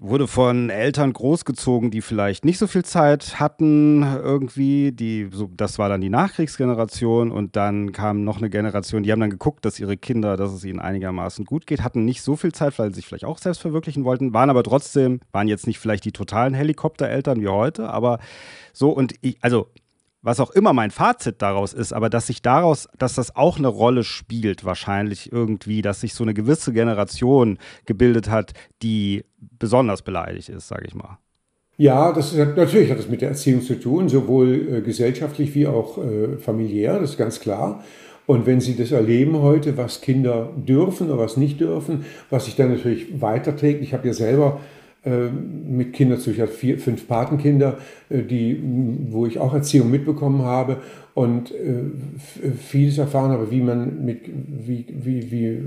[0.00, 4.92] wurde von Eltern großgezogen, die vielleicht nicht so viel Zeit hatten irgendwie.
[4.92, 9.20] Die, so, das war dann die Nachkriegsgeneration und dann kam noch eine Generation, die haben
[9.20, 12.52] dann geguckt, dass ihre Kinder, dass es ihnen einigermaßen gut geht, hatten nicht so viel
[12.52, 15.78] Zeit, weil sie sich vielleicht auch selbst verwirklichen wollten, waren aber trotzdem, waren jetzt nicht
[15.78, 18.18] vielleicht die totalen Helikoptereltern wie heute, aber
[18.72, 19.68] so und ich, also
[20.28, 23.68] was auch immer mein Fazit daraus ist, aber dass sich daraus, dass das auch eine
[23.68, 30.50] Rolle spielt, wahrscheinlich irgendwie, dass sich so eine gewisse Generation gebildet hat, die besonders beleidigt
[30.50, 31.18] ist, sage ich mal.
[31.78, 35.66] Ja, das ist, natürlich hat das mit der Erziehung zu tun, sowohl äh, gesellschaftlich wie
[35.66, 37.82] auch äh, familiär, das ist ganz klar.
[38.26, 42.56] Und wenn Sie das erleben heute, was Kinder dürfen oder was nicht dürfen, was sich
[42.56, 44.60] dann natürlich weiterträgt, ich habe ja selber
[45.08, 46.20] mit Kindern.
[46.24, 48.60] Ich hatte vier, fünf Patenkinder, äh, die,
[49.10, 50.78] wo ich auch Erziehung mitbekommen habe
[51.14, 51.84] und äh,
[52.56, 55.58] vieles erfahren habe, wie man mit, wie, wie, wie,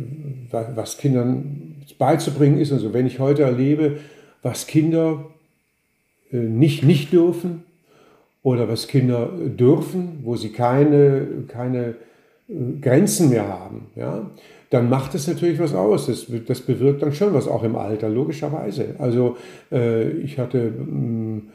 [0.51, 2.71] was Kindern beizubringen ist.
[2.71, 3.97] Also wenn ich heute erlebe,
[4.41, 5.25] was Kinder
[6.31, 7.63] nicht, nicht dürfen
[8.43, 11.95] oder was Kinder dürfen, wo sie keine, keine
[12.81, 14.29] Grenzen mehr haben, ja,
[14.71, 16.07] dann macht es natürlich was aus.
[16.07, 18.95] Das, das bewirkt dann schon was auch im Alter, logischerweise.
[18.99, 19.35] Also
[19.71, 21.49] äh, ich hatte, mm,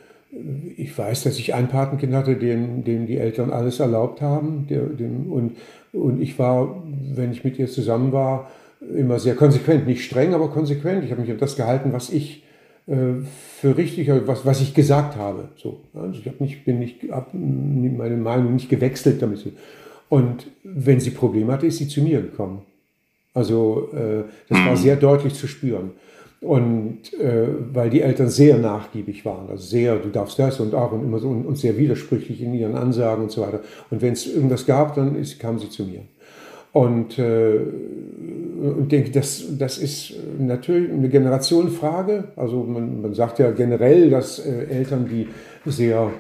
[0.77, 4.67] ich weiß, dass ich ein Patenkind hatte, dem, dem die Eltern alles erlaubt haben.
[4.69, 5.57] Der, dem, und,
[5.95, 6.83] und ich war,
[7.15, 8.51] wenn ich mit ihr zusammen war,
[8.95, 9.87] immer sehr konsequent.
[9.87, 11.03] Nicht streng, aber konsequent.
[11.03, 12.45] Ich habe mich an das gehalten, was ich
[12.87, 13.23] äh,
[13.61, 15.49] für richtig, was, was ich gesagt habe.
[15.57, 19.43] So, also ich nicht, bin nicht, hab meine Meinung nicht gewechselt damit.
[20.11, 22.61] Und wenn sie Probleme hatte, ist sie zu mir gekommen.
[23.37, 24.77] Also äh, das war mhm.
[24.77, 25.91] sehr deutlich zu spüren.
[26.41, 30.93] Und äh, weil die Eltern sehr nachgiebig waren, also sehr, du darfst das und auch
[30.93, 33.61] und immer so und, und sehr widersprüchlich in ihren Ansagen und so weiter.
[33.91, 36.01] Und wenn es irgendwas gab, dann ist, kam sie zu mir.
[36.73, 42.29] Und, äh, und denke, das, das ist natürlich eine Generationenfrage.
[42.37, 45.29] Also man, man sagt ja generell, dass äh, Eltern, die
[45.71, 46.11] sehr,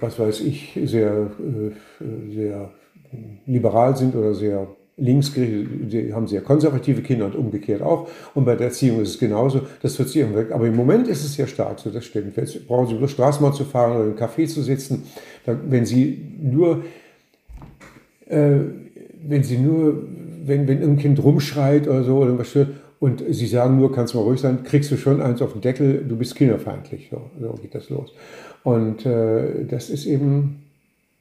[0.00, 2.70] was weiß ich, sehr, äh, sehr
[3.46, 8.08] liberal sind oder sehr linksgerichtet, die haben sehr konservative Kinder und umgekehrt auch.
[8.34, 9.62] Und bei der Erziehung ist es genauso.
[9.82, 10.52] Das wird sich irgendwann weg.
[10.52, 12.36] Aber im Moment ist es sehr stark so, das stimmt.
[12.36, 15.04] Jetzt brauchen Sie nur Straßenbahn zu fahren oder im Café zu sitzen.
[15.44, 16.84] Wenn Sie nur,
[18.26, 18.56] äh,
[19.26, 20.02] wenn Sie nur,
[20.44, 24.14] wenn, wenn ein Kind rumschreit oder so oder irgendwas stört, und sie sagen nur, kannst
[24.14, 27.08] du mal ruhig sein, kriegst du schon eins auf den Deckel, du bist kinderfeindlich.
[27.10, 28.14] So, so geht das los.
[28.64, 30.62] Und äh, das ist eben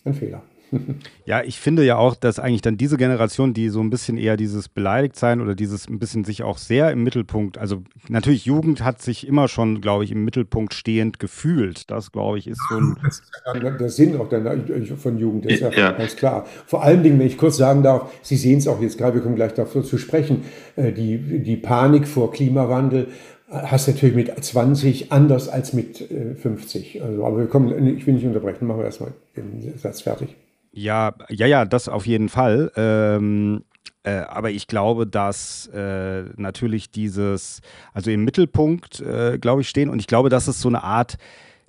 [0.05, 0.41] ein Fehler.
[1.25, 4.37] Ja, ich finde ja auch, dass eigentlich dann diese Generation, die so ein bisschen eher
[4.37, 9.01] dieses Beleidigtsein oder dieses ein bisschen sich auch sehr im Mittelpunkt, also natürlich Jugend hat
[9.01, 11.89] sich immer schon, glaube ich, im Mittelpunkt stehend gefühlt.
[11.89, 12.95] Das, glaube ich, ist so ein.
[13.03, 13.31] Das ist
[13.63, 14.59] ja der Sinn auch der,
[14.97, 16.45] von Jugend, das ist ja, ja, ganz klar.
[16.67, 19.21] Vor allen Dingen, wenn ich kurz sagen darf, Sie sehen es auch jetzt gerade, wir
[19.21, 20.43] kommen gleich dafür zu sprechen,
[20.75, 23.07] äh, die, die Panik vor Klimawandel
[23.49, 26.95] hast du natürlich mit 20 anders als mit 50.
[26.95, 30.35] Äh, also, aber wir kommen, ich will nicht unterbrechen, machen wir erstmal den Satz fertig.
[30.75, 32.69] Ja, ja, ja, das auf jeden Fall.
[32.75, 33.63] Ähm,
[34.03, 37.61] äh, aber ich glaube, dass äh, natürlich dieses,
[37.93, 41.17] also im Mittelpunkt, äh, glaube ich, stehen und ich glaube, dass es so eine Art,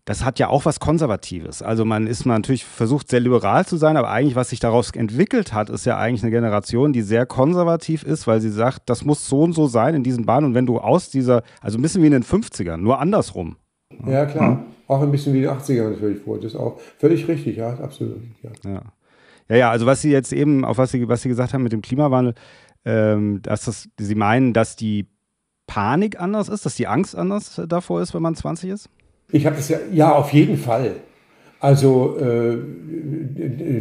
[0.07, 1.63] das hat ja auch was Konservatives.
[1.63, 4.91] Also man ist man natürlich versucht, sehr liberal zu sein, aber eigentlich, was sich daraus
[4.91, 9.05] entwickelt hat, ist ja eigentlich eine Generation, die sehr konservativ ist, weil sie sagt, das
[9.05, 10.49] muss so und so sein in diesen Bahnen.
[10.49, 13.57] Und wenn du aus dieser, also ein bisschen wie in den 50ern, nur andersrum.
[14.05, 14.65] Ja, klar.
[14.89, 16.37] Auch ein bisschen wie die 80er natürlich vor.
[16.37, 18.21] Das ist auch völlig richtig, ja, absolut.
[18.43, 18.71] Ja.
[18.71, 18.83] ja.
[19.49, 21.73] Ja, ja, also was Sie jetzt eben, auf was Sie, was Sie gesagt haben mit
[21.73, 22.35] dem Klimawandel,
[22.85, 25.07] ähm, dass das, Sie meinen, dass die
[25.67, 28.89] Panik anders ist, dass die Angst anders davor ist, wenn man 20 ist?
[29.33, 30.95] Ich habe das ja, ja, auf jeden Fall.
[31.59, 32.59] Also äh,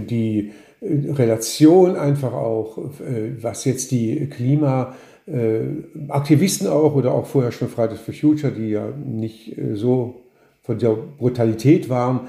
[0.07, 0.51] die
[0.81, 8.13] Relation einfach auch, äh, was jetzt die Klimaaktivisten auch oder auch vorher schon Fridays for
[8.13, 10.21] Future, die ja nicht äh, so
[10.63, 12.21] von der Brutalität waren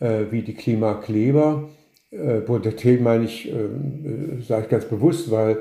[0.00, 1.68] äh, wie die Klimakleber.
[2.46, 3.52] Brutalität meine ich,
[4.46, 5.58] sage ich ganz bewusst, weil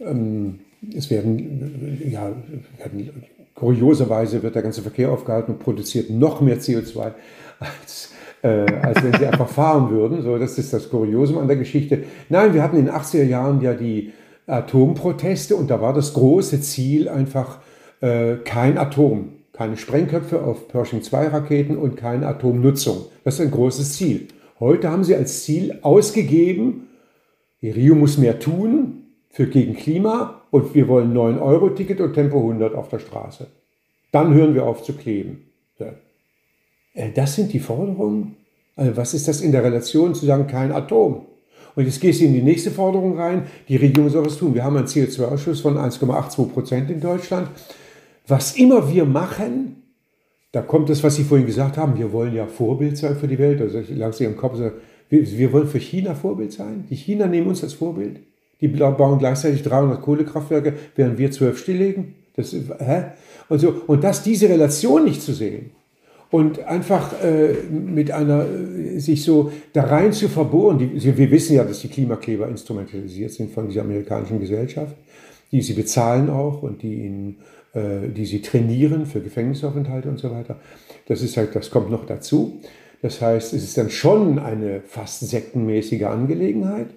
[0.00, 0.60] ähm,
[0.94, 2.30] es werden, ja,
[2.78, 3.10] werden,
[3.54, 7.12] kurioserweise wird der ganze Verkehr aufgehalten und produziert noch mehr CO2
[7.58, 8.10] als
[8.42, 10.22] äh, als wenn sie einfach fahren würden.
[10.22, 12.04] So, das ist das Kuriosum an der Geschichte.
[12.28, 14.12] Nein, wir hatten in den 80er Jahren ja die
[14.46, 17.58] Atomproteste und da war das große Ziel einfach
[18.00, 23.06] äh, kein Atom, keine Sprengköpfe auf Pershing 2 Raketen und keine Atomnutzung.
[23.24, 24.28] Das ist ein großes Ziel.
[24.60, 26.88] Heute haben sie als Ziel ausgegeben,
[27.62, 32.88] Rio muss mehr tun für gegen Klima und wir wollen 9-Euro-Ticket und Tempo 100 auf
[32.88, 33.46] der Straße.
[34.12, 35.44] Dann hören wir auf zu kleben.
[36.98, 38.36] Äh, das sind die Forderungen.
[38.76, 41.26] Also was ist das in der Relation zu sagen, kein Atom?
[41.74, 44.54] Und jetzt gehst du in die nächste Forderung rein, die Regierung soll was tun.
[44.54, 47.48] Wir haben einen CO2-Ausschuss von 1,82 Prozent in Deutschland.
[48.26, 49.77] Was immer wir machen,
[50.52, 53.38] da kommt das, was Sie vorhin gesagt haben, wir wollen ja Vorbild sein für die
[53.38, 53.60] Welt.
[53.60, 56.84] Also langsam im Kopf, wir, wir wollen für China Vorbild sein.
[56.88, 58.20] Die China nehmen uns als Vorbild.
[58.60, 62.14] Die bauen gleichzeitig 300 Kohlekraftwerke, während wir zwölf stilllegen.
[62.34, 63.04] Das, hä?
[63.48, 65.70] Und, so, und das, diese Relation nicht zu sehen,
[66.30, 70.78] und einfach äh, mit einer, äh, sich so da rein zu verbohren.
[70.78, 74.94] Die, wir wissen ja, dass die Klimakleber instrumentalisiert sind von dieser amerikanischen Gesellschaft,
[75.50, 77.36] die sie bezahlen auch und die ihnen,
[77.74, 80.56] die sie trainieren für Gefängnisaufenthalte und so weiter.
[81.06, 82.60] Das ist halt, das kommt noch dazu.
[83.02, 86.88] Das heißt, es ist dann schon eine fast sektenmäßige Angelegenheit,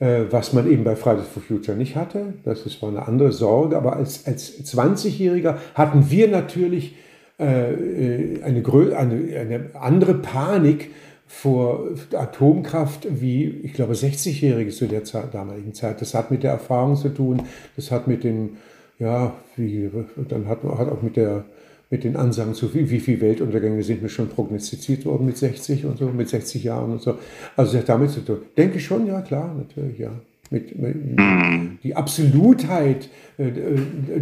[0.00, 2.34] äh, was man eben bei Fridays for Future nicht hatte.
[2.44, 3.76] Das ist war eine andere Sorge.
[3.76, 6.96] Aber als, als 20-Jähriger hatten wir natürlich
[7.38, 8.62] äh, äh, eine,
[8.96, 10.90] eine, andere Panik
[11.28, 16.00] vor Atomkraft wie, ich glaube, 60-Jährige zu der Zeit, damaligen Zeit.
[16.00, 17.42] Das hat mit der Erfahrung zu tun,
[17.76, 18.56] das hat mit den,
[18.98, 19.90] ja, wie,
[20.28, 21.44] dann hat, hat auch mit der,
[21.90, 25.86] mit den Ansagen zu viel, wie viele Weltuntergänge sind mir schon prognostiziert worden mit 60
[25.86, 27.18] und so, mit 60 Jahren und so.
[27.56, 28.38] Also das hat damit zu tun.
[28.56, 30.12] Denke schon, ja, klar, natürlich, ja
[30.50, 31.78] mit, mit, mhm.
[31.82, 33.50] die Absolutheit, äh,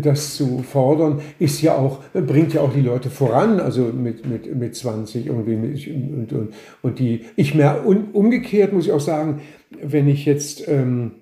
[0.00, 4.54] das zu fordern, ist ja auch, bringt ja auch die Leute voran, also mit, mit,
[4.54, 5.54] mit 20 irgendwie.
[5.54, 9.40] Und, und, und die, ich mehr, umgekehrt muss ich auch sagen,
[9.82, 11.12] wenn ich jetzt ähm,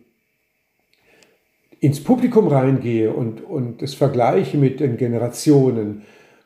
[1.85, 6.03] ins Publikum reingehe und, und das vergleiche mit den Generationen,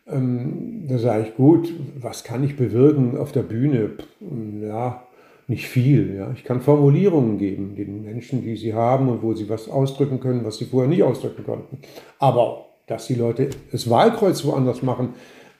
[0.08, 3.90] ähm, da sage ich, gut, was kann ich bewirken auf der Bühne?
[4.60, 5.04] Ja,
[5.46, 6.16] nicht viel.
[6.16, 6.32] Ja.
[6.34, 10.44] Ich kann Formulierungen geben den Menschen, die sie haben und wo sie was ausdrücken können,
[10.44, 11.78] was sie vorher nicht ausdrücken konnten.
[12.18, 15.10] Aber dass die Leute das Wahlkreuz woanders machen,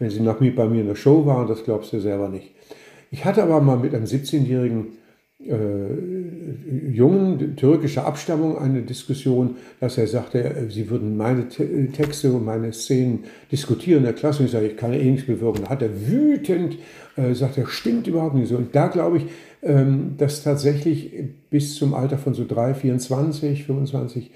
[0.00, 2.52] wenn sie nach mir, bei mir in der Show waren, das glaubst du selber nicht.
[3.12, 4.98] Ich hatte aber mal mit einem 17-jährigen
[5.40, 12.44] äh, Jungen türkischer Abstammung eine Diskussion, dass er sagte, äh, sie würden meine Texte und
[12.44, 14.40] meine Szenen diskutieren in der Klasse.
[14.40, 15.62] Und ich sage, ich kann eh nichts bewirken.
[15.64, 16.78] Da hat er wütend,
[17.16, 18.56] äh, sagt er, stimmt überhaupt nicht so.
[18.56, 19.26] Und da glaube ich,
[19.62, 21.12] ähm, dass tatsächlich
[21.50, 24.30] bis zum Alter von so 3, 24, 25,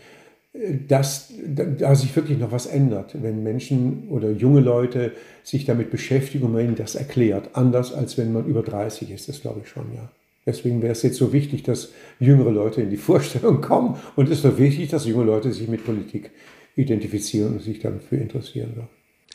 [0.86, 1.32] dass
[1.78, 6.53] da sich wirklich noch was ändert, wenn Menschen oder junge Leute sich damit beschäftigen und
[6.53, 7.50] man ihnen das erklärt.
[7.55, 10.11] Anders als wenn man über 30 ist, das glaube ich schon, ja.
[10.45, 14.38] Deswegen wäre es jetzt so wichtig, dass jüngere Leute in die Vorstellung kommen und es
[14.38, 16.30] ist so wichtig, dass junge Leute sich mit Politik
[16.74, 18.72] identifizieren und sich dafür interessieren.
[18.76, 18.88] Ja.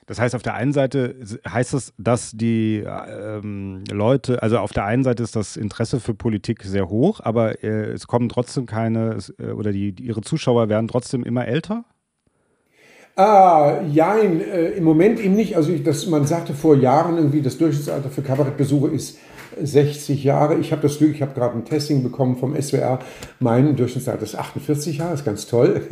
[0.07, 1.15] Das heißt, auf der einen Seite
[1.47, 6.13] heißt es, dass die ähm, Leute, also auf der einen Seite ist das Interesse für
[6.13, 10.21] Politik sehr hoch, aber äh, es kommen trotzdem keine, es, äh, oder die, die, ihre
[10.21, 11.83] Zuschauer werden trotzdem immer älter?
[13.17, 15.57] Ah, jein, äh, im Moment eben nicht.
[15.57, 19.17] Also ich, das, man sagte vor Jahren irgendwie, das Durchschnittsalter für Kabarettbesuche ist
[19.61, 20.57] 60 Jahre.
[20.59, 22.99] Ich habe das Glück, ich habe gerade ein Testing bekommen vom SWR.
[23.39, 25.81] Mein Durchschnittsalter ist 48 Jahre, ist ganz toll.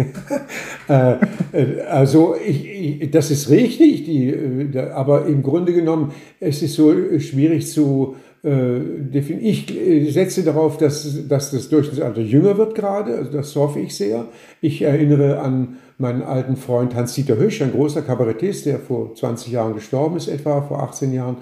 [0.88, 1.16] Äh,
[1.52, 6.76] äh, also ich, ich, das ist richtig, die, äh, aber im Grunde genommen es ist
[6.76, 9.44] so schwierig zu definieren.
[9.44, 14.28] Ich setze darauf, dass, dass das Durchschnittsalter jünger wird gerade, also das hoffe ich sehr.
[14.62, 19.74] Ich erinnere an meinen alten Freund Hans-Dieter Hüsch, ein großer Kabarettist, der vor 20 Jahren
[19.74, 21.38] gestorben ist, etwa vor 18 Jahren.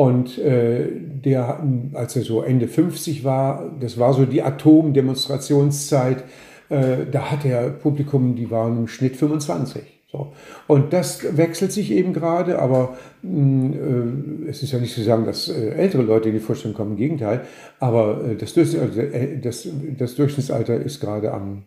[0.00, 6.24] Und äh, der, als er so Ende 50 war, das war so die Atomdemonstrationszeit,
[6.70, 9.82] äh, da hat er Publikum, die waren im Schnitt 25.
[10.10, 10.32] So.
[10.66, 15.50] Und das wechselt sich eben gerade, aber äh, es ist ja nicht zu sagen, dass
[15.50, 17.42] äh, ältere Leute in die Vorstellung kommen, im Gegenteil.
[17.78, 21.64] Aber äh, das, Durchschnittsalter, äh, das, das Durchschnittsalter ist gerade am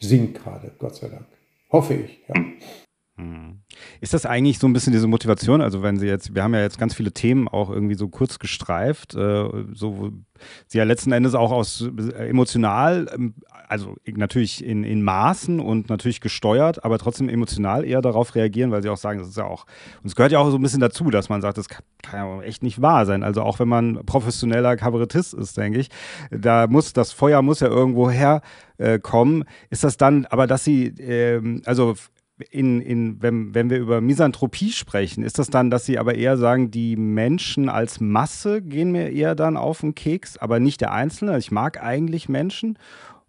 [0.00, 1.26] Sink gerade, Gott sei Dank.
[1.70, 2.34] Hoffe ich, ja.
[3.18, 3.57] Hm.
[4.00, 5.60] Ist das eigentlich so ein bisschen diese Motivation?
[5.60, 8.38] Also wenn Sie jetzt, wir haben ja jetzt ganz viele Themen auch irgendwie so kurz
[8.38, 10.12] gestreift, äh, so
[10.68, 13.34] Sie ja letzten Endes auch aus äh, emotional, ähm,
[13.68, 18.82] also natürlich in, in Maßen und natürlich gesteuert, aber trotzdem emotional eher darauf reagieren, weil
[18.82, 19.66] Sie auch sagen, das ist ja auch,
[20.02, 22.20] und es gehört ja auch so ein bisschen dazu, dass man sagt, das kann, kann
[22.20, 23.22] ja echt nicht wahr sein.
[23.22, 25.88] Also auch wenn man professioneller Kabarettist ist, denke ich,
[26.30, 29.42] da muss das Feuer muss ja irgendwo herkommen.
[29.42, 31.94] Äh, ist das dann, aber dass Sie, ähm, also
[32.50, 36.36] in, in, wenn, wenn wir über Misanthropie sprechen, ist das dann, dass Sie aber eher
[36.36, 40.92] sagen, die Menschen als Masse gehen mir eher dann auf den Keks, aber nicht der
[40.92, 41.38] Einzelne?
[41.38, 42.78] Ich mag eigentlich Menschen.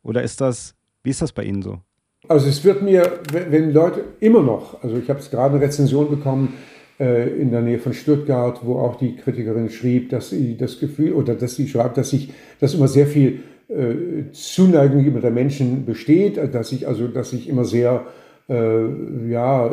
[0.03, 1.79] Oder ist das, wie ist das bei Ihnen so?
[2.27, 6.09] Also es wird mir, wenn Leute immer noch, also ich habe jetzt gerade eine Rezension
[6.09, 6.53] bekommen
[6.99, 11.13] äh, in der Nähe von Stuttgart, wo auch die Kritikerin schrieb, dass sie das Gefühl
[11.13, 13.39] oder dass sie schreibt, dass ich, dass immer sehr viel
[13.69, 18.05] äh, Zuneigung über der Menschen besteht, dass ich also, dass ich immer sehr
[18.49, 19.69] äh, ja,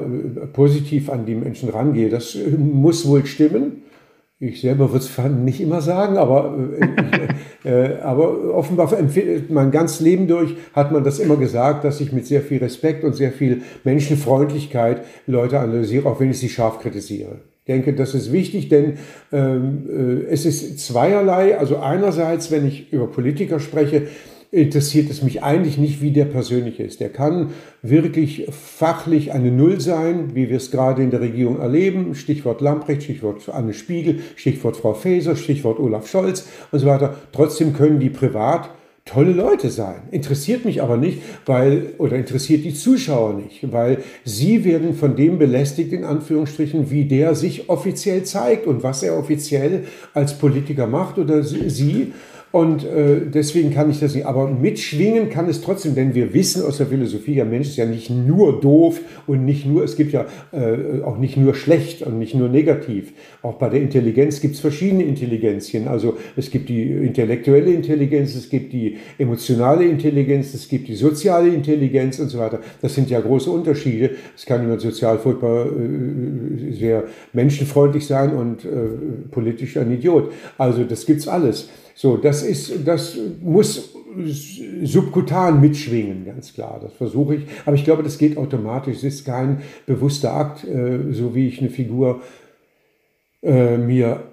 [0.52, 2.10] positiv an die Menschen rangehe.
[2.10, 3.82] Das muss wohl stimmen.
[4.38, 6.54] Ich selber würde es nicht immer sagen, aber,
[7.64, 8.92] äh, äh, aber offenbar
[9.48, 13.02] mein ganzes Leben durch hat man das immer gesagt, dass ich mit sehr viel Respekt
[13.02, 17.36] und sehr viel Menschenfreundlichkeit Leute analysiere, auch wenn ich sie scharf kritisiere.
[17.60, 18.98] Ich denke, das ist wichtig, denn
[19.32, 21.58] ähm, äh, es ist zweierlei.
[21.58, 24.02] Also einerseits, wenn ich über Politiker spreche,
[24.56, 27.00] interessiert es mich eigentlich nicht, wie der persönlich ist.
[27.00, 27.50] Der kann
[27.82, 32.14] wirklich fachlich eine Null sein, wie wir es gerade in der Regierung erleben.
[32.14, 37.16] Stichwort Lamprecht, Stichwort Anne Spiegel, Stichwort Frau Faeser, Stichwort Olaf Scholz und so weiter.
[37.32, 38.70] Trotzdem können die privat
[39.04, 40.02] tolle Leute sein.
[40.10, 45.38] Interessiert mich aber nicht, weil, oder interessiert die Zuschauer nicht, weil sie werden von dem
[45.38, 51.18] belästigt, in Anführungsstrichen, wie der sich offiziell zeigt und was er offiziell als Politiker macht
[51.18, 52.12] oder sie.
[52.56, 54.24] Und äh, deswegen kann ich das nicht.
[54.24, 57.84] Aber mitschwingen kann es trotzdem, denn wir wissen aus der Philosophie, der Mensch ist ja
[57.84, 62.18] nicht nur doof und nicht nur, es gibt ja äh, auch nicht nur schlecht und
[62.18, 63.12] nicht nur negativ.
[63.42, 65.86] Auch bei der Intelligenz gibt es verschiedene Intelligenzien.
[65.86, 71.50] Also es gibt die intellektuelle Intelligenz, es gibt die emotionale Intelligenz, es gibt die soziale
[71.50, 72.60] Intelligenz und so weiter.
[72.80, 74.12] Das sind ja große Unterschiede.
[74.34, 77.04] Es kann jemand sozial furchtbar äh, sehr
[77.34, 78.68] menschenfreundlich sein und äh,
[79.30, 80.32] politisch ein Idiot.
[80.56, 81.68] Also das gibt's alles.
[81.98, 83.94] So, das ist, das muss
[84.82, 86.78] subkutan mitschwingen, ganz klar.
[86.82, 87.42] Das versuche ich.
[87.64, 88.98] Aber ich glaube, das geht automatisch.
[88.98, 92.20] Es ist kein bewusster Akt, äh, so wie ich eine Figur
[93.42, 94.24] äh, mir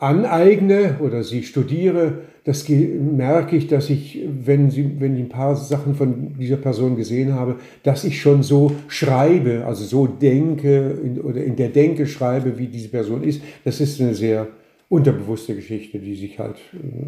[0.00, 2.18] aneigne oder sie studiere.
[2.42, 6.96] Das merke ich, dass ich, wenn, sie, wenn ich ein paar Sachen von dieser Person
[6.96, 12.58] gesehen habe, dass ich schon so schreibe, also so denke oder in der Denke schreibe,
[12.58, 13.40] wie diese Person ist.
[13.64, 14.48] Das ist eine sehr
[14.88, 16.56] unterbewusste Geschichte, die sich halt,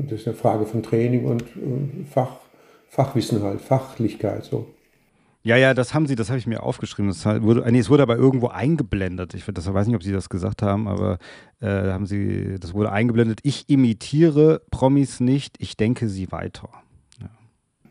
[0.09, 1.45] das ist eine Frage von Training und
[2.11, 2.37] Fach,
[2.89, 4.67] Fachwissen halt, Fachlichkeit so.
[5.47, 7.09] Ja, ja, das haben sie, das habe ich mir aufgeschrieben.
[7.09, 9.33] Das wurde, nee, es wurde aber irgendwo eingeblendet.
[9.35, 11.19] Ich das, weiß nicht, ob sie das gesagt haben, aber
[11.61, 13.39] äh, haben sie, das wurde eingeblendet.
[13.45, 16.69] Ich imitiere Promis nicht, ich denke sie weiter.
[17.21, 17.29] Ja,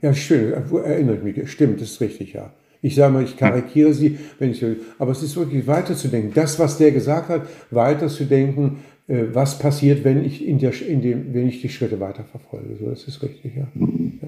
[0.02, 1.50] ja schön, erinnert mich.
[1.50, 2.52] Stimmt, das ist richtig, ja.
[2.82, 6.34] Ich sage mal, ich karikiere sie, wenn ich so, aber es ist wirklich weiterzudenken.
[6.34, 11.48] Das, was der gesagt hat, weiterzudenken, was passiert, wenn ich, in der, in dem, wenn
[11.48, 12.78] ich die Schritte weiterverfolge.
[12.80, 13.68] So, das ist richtig, ja.
[13.76, 14.28] ja.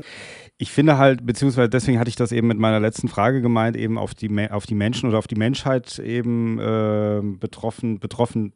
[0.60, 3.98] Ich finde halt, beziehungsweise deswegen hatte ich das eben mit meiner letzten Frage gemeint, eben
[3.98, 8.54] auf die, auf die Menschen oder auf die Menschheit eben äh, betroffen, betroffen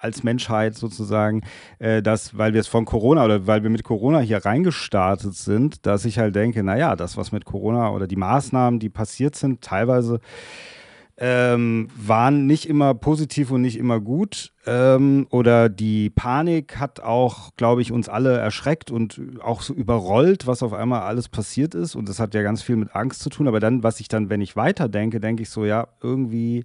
[0.00, 1.42] als Menschheit sozusagen,
[1.78, 5.86] äh, dass, weil wir es von Corona oder weil wir mit Corona hier reingestartet sind,
[5.86, 9.60] dass ich halt denke, naja, das, was mit Corona oder die Maßnahmen, die passiert sind,
[9.60, 10.20] teilweise
[11.22, 14.54] ähm, waren nicht immer positiv und nicht immer gut.
[14.64, 20.46] Ähm, oder die Panik hat auch, glaube ich, uns alle erschreckt und auch so überrollt,
[20.46, 21.94] was auf einmal alles passiert ist.
[21.94, 23.48] Und das hat ja ganz viel mit Angst zu tun.
[23.48, 26.64] Aber dann, was ich dann, wenn ich weiterdenke, denke ich so, ja, irgendwie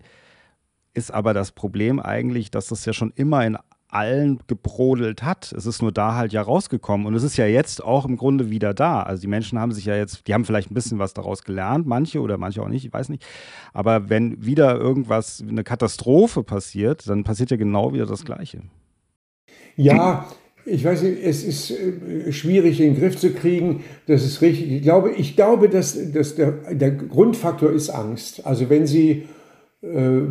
[0.94, 3.58] ist aber das Problem eigentlich, dass das ja schon immer in
[3.88, 5.54] allen gebrodelt hat.
[5.54, 8.50] Es ist nur da halt ja rausgekommen und es ist ja jetzt auch im Grunde
[8.50, 9.04] wieder da.
[9.04, 11.88] Also die Menschen haben sich ja jetzt, die haben vielleicht ein bisschen was daraus gelernt,
[11.88, 13.26] manche oder manche auch nicht, ich weiß nicht.
[13.74, 18.62] Aber wenn wieder irgendwas, eine Katastrophe passiert, dann passiert ja genau wieder das Gleiche.
[19.78, 20.26] Ja,
[20.66, 23.84] ich weiß nicht, es ist äh, schwierig, den Griff zu kriegen.
[24.08, 24.72] Das ist richtig.
[24.72, 28.46] Ich glaube, ich glaube dass, dass der, der Grundfaktor ist Angst.
[28.46, 29.28] Also wenn Sie
[29.86, 30.22] äh,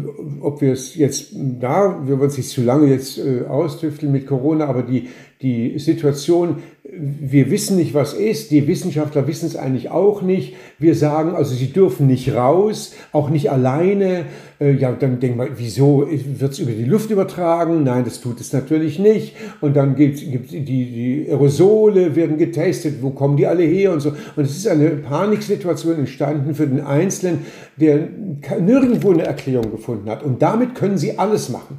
[0.40, 4.26] ob wir es jetzt da, wir wollen es nicht zu lange jetzt äh, austüfteln mit
[4.26, 5.08] Corona, aber die,
[5.42, 10.54] die Situation, wir wissen nicht, was ist, die Wissenschaftler wissen es eigentlich auch nicht.
[10.78, 14.26] Wir sagen, also sie dürfen nicht raus, auch nicht alleine.
[14.60, 17.84] Äh, ja, dann denkt man, wieso wird es über die Luft übertragen?
[17.84, 19.34] Nein, das tut es natürlich nicht.
[19.60, 24.00] Und dann gibt es die, die Aerosole, werden getestet, wo kommen die alle her und
[24.00, 24.10] so.
[24.36, 27.40] Und es ist eine Paniksituation entstanden für den Einzelnen,
[27.76, 28.08] der
[28.60, 30.22] nirgendwo eine Erklärung gefunden hat.
[30.22, 31.78] Und damit können sie alles machen.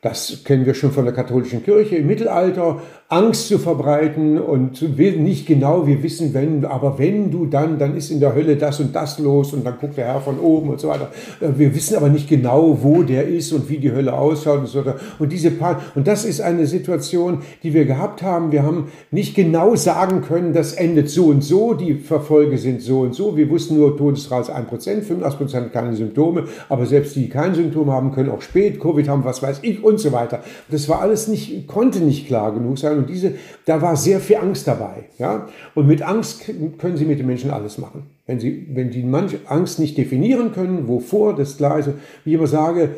[0.00, 2.80] Das kennen wir schon von der katholischen Kirche im Mittelalter.
[3.08, 8.10] Angst zu verbreiten und nicht genau, wir wissen wenn, aber wenn du dann, dann ist
[8.10, 10.80] in der Hölle das und das los und dann guckt der Herr von oben und
[10.80, 11.10] so weiter.
[11.40, 14.66] Äh, wir wissen aber nicht genau, wo der ist und wie die Hölle ausschaut und
[14.66, 14.96] so weiter.
[15.20, 18.50] Und diese Pan und das ist eine Situation, die wir gehabt haben.
[18.50, 23.02] Wir haben nicht genau sagen können, das endet so und so, die Verfolge sind so
[23.02, 23.36] und so.
[23.36, 28.10] Wir wussten nur, Todesrate 1%, 85% keine Symptome, aber selbst die, die keine Symptome haben,
[28.10, 30.40] können auch spät Covid haben, was weiß ich und so weiter.
[30.70, 33.34] Das war alles nicht, konnte nicht klar genug sein und diese,
[33.64, 35.04] da war sehr viel Angst dabei.
[35.18, 35.48] Ja?
[35.74, 36.44] Und mit Angst
[36.78, 38.04] können Sie mit den Menschen alles machen.
[38.26, 41.90] Wenn Sie, wenn die manche Angst nicht definieren können, wovor, das klar ist.
[42.24, 42.90] Wie ich immer sage,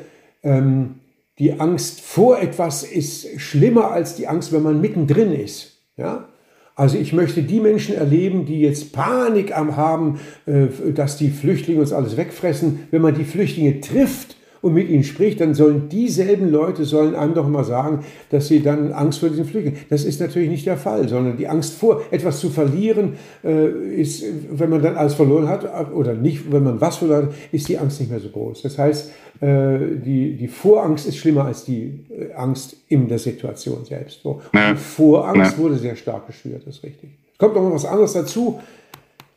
[0.42, 0.96] ähm,
[1.38, 5.78] die Angst vor etwas ist schlimmer als die Angst, wenn man mittendrin ist.
[5.96, 6.28] Ja?
[6.74, 11.80] Also ich möchte die Menschen erleben, die jetzt Panik am haben, äh, dass die Flüchtlinge
[11.80, 12.86] uns alles wegfressen.
[12.90, 17.34] Wenn man die Flüchtlinge trifft, und mit ihnen spricht, dann sollen dieselben Leute sollen einem
[17.34, 19.80] doch mal sagen, dass sie dann Angst vor diesen Flüchtlingen.
[19.90, 24.24] Das ist natürlich nicht der Fall, sondern die Angst vor etwas zu verlieren äh, ist,
[24.50, 27.78] wenn man dann alles verloren hat oder nicht, wenn man was verloren hat, ist die
[27.78, 28.62] Angst nicht mehr so groß.
[28.62, 33.84] Das heißt, äh, die, die Vorangst ist schlimmer als die äh, Angst in der Situation
[33.84, 34.22] selbst.
[34.22, 34.42] So.
[34.52, 34.72] Ja.
[34.72, 35.58] Die Vorangst ja.
[35.62, 37.10] wurde sehr stark geschürt, das ist richtig.
[37.32, 38.60] Es kommt noch mal was anderes dazu,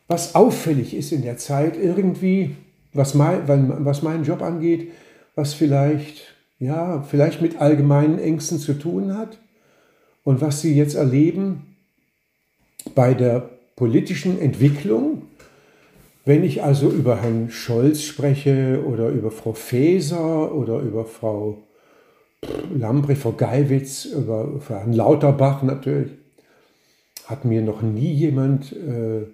[0.07, 2.55] was auffällig ist in der Zeit irgendwie,
[2.93, 3.41] was mein,
[3.85, 4.89] was meinen Job angeht
[5.41, 9.39] was vielleicht, ja, vielleicht mit allgemeinen Ängsten zu tun hat
[10.23, 11.75] und was Sie jetzt erleben
[12.93, 15.23] bei der politischen Entwicklung.
[16.25, 21.57] Wenn ich also über Herrn Scholz spreche oder über Frau Faeser oder über Frau
[22.71, 26.11] Lambrecht, Frau Geiwitz, über Herrn Lauterbach natürlich,
[27.25, 29.25] hat mir noch nie jemand äh,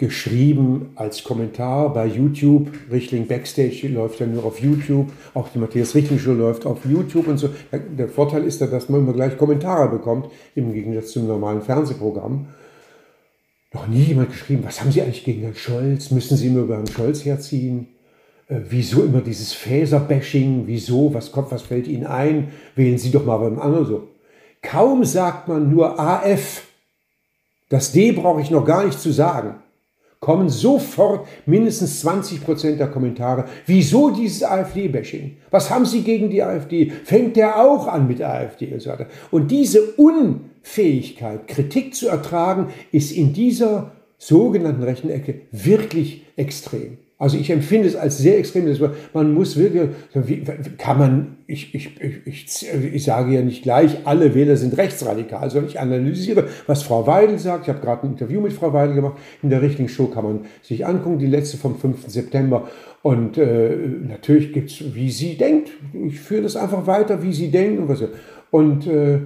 [0.00, 2.70] geschrieben als Kommentar bei YouTube.
[2.90, 5.12] Richtling Backstage läuft ja nur auf YouTube.
[5.34, 7.50] Auch die Matthias Richtling Show läuft auf YouTube und so.
[7.70, 12.46] Der Vorteil ist ja, dass man immer gleich Kommentare bekommt, im Gegensatz zum normalen Fernsehprogramm.
[13.72, 16.10] Noch nie jemand geschrieben, was haben Sie eigentlich gegen Herrn Scholz?
[16.10, 17.88] Müssen Sie immer über Herrn Scholz herziehen?
[18.48, 20.62] Äh, wieso immer dieses Fäser-Bashing?
[20.66, 21.12] Wieso?
[21.12, 22.48] Was kommt, was fällt Ihnen ein?
[22.74, 24.08] Wählen Sie doch mal beim anderen so.
[24.62, 26.62] Kaum sagt man nur AF.
[27.68, 29.56] Das D brauche ich noch gar nicht zu sagen
[30.20, 33.46] kommen sofort mindestens 20 Prozent der Kommentare.
[33.64, 35.38] Wieso dieses AfD-Bashing?
[35.50, 36.90] Was haben Sie gegen die AfD?
[36.90, 39.06] Fängt der auch an mit der AfD und so weiter?
[39.30, 46.98] Und diese Unfähigkeit, Kritik zu ertragen, ist in dieser sogenannten rechten Ecke wirklich extrem.
[47.20, 48.64] Also ich empfinde es als sehr extrem.
[49.12, 49.90] Man muss wirklich,
[50.78, 55.68] kann man, ich, ich, ich, ich, sage ja nicht gleich, alle Wähler sind rechtsradikal, sondern
[55.68, 57.64] ich analysiere, was Frau Weidel sagt.
[57.64, 59.18] Ich habe gerade ein Interview mit Frau Weidel gemacht.
[59.42, 62.08] In der richtigen Show kann man sich angucken, die letzte vom 5.
[62.08, 62.68] September.
[63.02, 63.76] Und äh,
[64.08, 65.72] natürlich gibt es, wie sie denkt.
[65.92, 67.80] Ich führe das einfach weiter, wie sie denkt.
[67.80, 68.02] Und, was,
[68.50, 69.18] und äh,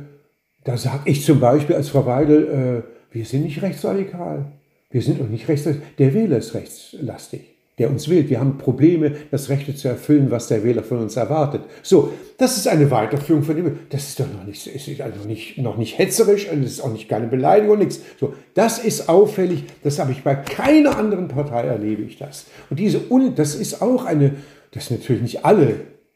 [0.65, 4.47] da sage ich zum Beispiel als Frau Weidel, äh, wir sind nicht rechtsradikal.
[4.91, 5.87] Wir sind auch nicht rechtsradikal.
[5.99, 8.31] Der Wähler ist rechtslastig der uns wählt.
[8.31, 11.63] Wir haben Probleme, das Rechte zu erfüllen, was der Wähler von uns erwartet.
[11.83, 13.79] So, das ist eine Weiterführung von dem.
[13.91, 16.93] Das ist doch noch nicht, ist also nicht, noch nicht hetzerisch und es ist auch
[16.93, 18.01] nicht keine Beleidigung, nichts.
[18.21, 19.65] So, das ist auffällig.
[19.83, 22.47] Das habe ich bei keiner anderen Partei erlebe ich das.
[22.71, 24.37] Und diese und das ist auch eine,
[24.71, 25.71] das sind natürlich nicht alle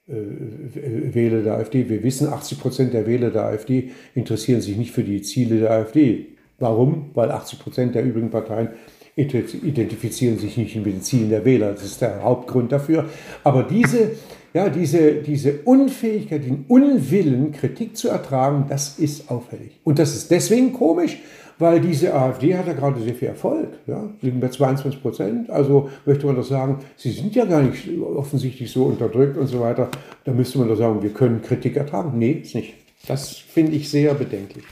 [0.06, 1.88] äh, Wähler der AfD.
[1.88, 5.72] Wir wissen, 80 Prozent der Wähler der AfD interessieren sich nicht für die Ziele der
[5.72, 6.36] AfD.
[6.60, 7.10] Warum?
[7.14, 8.70] Weil 80 Prozent der übrigen Parteien
[9.18, 11.72] identifizieren sich nicht mit den Zielen der Wähler.
[11.72, 13.06] Das ist der Hauptgrund dafür.
[13.42, 14.12] Aber diese,
[14.54, 19.80] ja, diese, diese Unfähigkeit, den Unwillen, Kritik zu ertragen, das ist auffällig.
[19.84, 21.18] Und das ist deswegen komisch,
[21.58, 23.68] weil diese AfD hat ja gerade sehr viel Erfolg.
[23.88, 24.08] Ja?
[24.20, 25.50] Liegen bei 22 Prozent.
[25.50, 29.60] Also möchte man doch sagen, sie sind ja gar nicht offensichtlich so unterdrückt und so
[29.60, 29.88] weiter.
[30.24, 32.16] Da müsste man doch sagen, wir können Kritik ertragen.
[32.16, 32.74] Nee, ist nicht.
[33.08, 34.64] Das finde ich sehr bedenklich.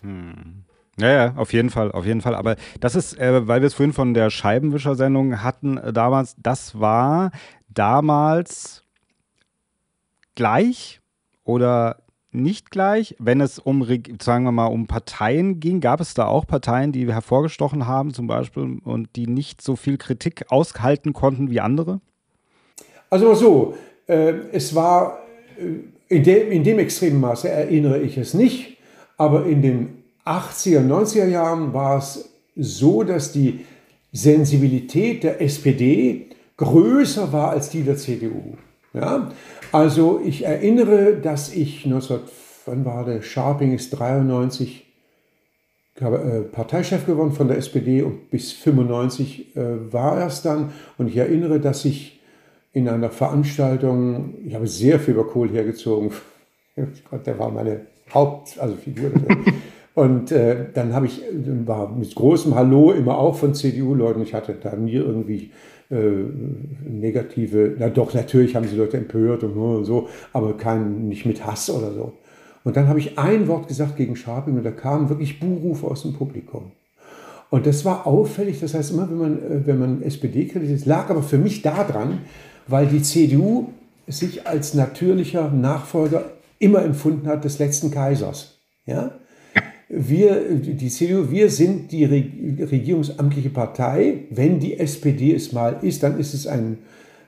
[0.00, 0.61] Hm.
[0.98, 2.34] Ja, ja, auf jeden Fall, auf jeden Fall.
[2.34, 6.78] Aber das ist, äh, weil wir es vorhin von der Scheibenwischer-Sendung hatten äh, damals, das
[6.78, 7.30] war
[7.68, 8.84] damals
[10.34, 11.00] gleich
[11.44, 11.96] oder
[12.30, 13.86] nicht gleich, wenn es um,
[14.20, 18.26] sagen wir mal, um Parteien ging, gab es da auch Parteien, die hervorgestochen haben zum
[18.26, 22.00] Beispiel und die nicht so viel Kritik aushalten konnten wie andere?
[23.10, 23.74] Also so,
[24.06, 25.18] äh, es war
[25.58, 28.78] äh, in dem, in dem extremen Maße erinnere ich es nicht.
[29.18, 33.64] Aber in den 80er, 90er Jahren war es so, dass die
[34.12, 38.56] Sensibilität der SPD größer war als die der CDU.
[38.92, 39.32] Ja?
[39.72, 42.20] Also ich erinnere, dass ich 19,
[42.66, 44.86] wann war der, Sharping ist 93
[46.00, 50.72] äh, Parteichef geworden von der SPD und bis 95 äh, war er es dann.
[50.98, 52.20] Und ich erinnere, dass ich
[52.72, 56.12] in einer Veranstaltung, ich habe sehr viel über Kohl hergezogen,
[57.26, 58.76] der war meine Haupt, also.
[59.94, 61.22] Und äh, dann habe ich,
[61.66, 64.22] war mit großem Hallo immer auch von CDU-Leuten.
[64.22, 65.50] Ich hatte da nie irgendwie
[65.90, 65.96] äh,
[66.88, 71.68] negative, na doch, natürlich haben sie Leute empört und so, aber kein, nicht mit Hass
[71.68, 72.14] oder so.
[72.64, 76.02] Und dann habe ich ein Wort gesagt gegen Scharping und da kamen wirklich Buhrufe aus
[76.02, 76.72] dem Publikum.
[77.50, 81.10] Und das war auffällig, das heißt immer, wenn man, äh, wenn man SPD kritisiert, lag
[81.10, 82.20] aber für mich daran,
[82.66, 83.68] weil die CDU
[84.06, 86.24] sich als natürlicher Nachfolger
[86.58, 88.58] immer empfunden hat des letzten Kaisers.
[88.86, 89.10] Ja?
[89.94, 94.20] Wir, die CDU, wir sind die regierungsamtliche Partei.
[94.30, 96.78] Wenn die SPD es mal ist, dann ist es ein,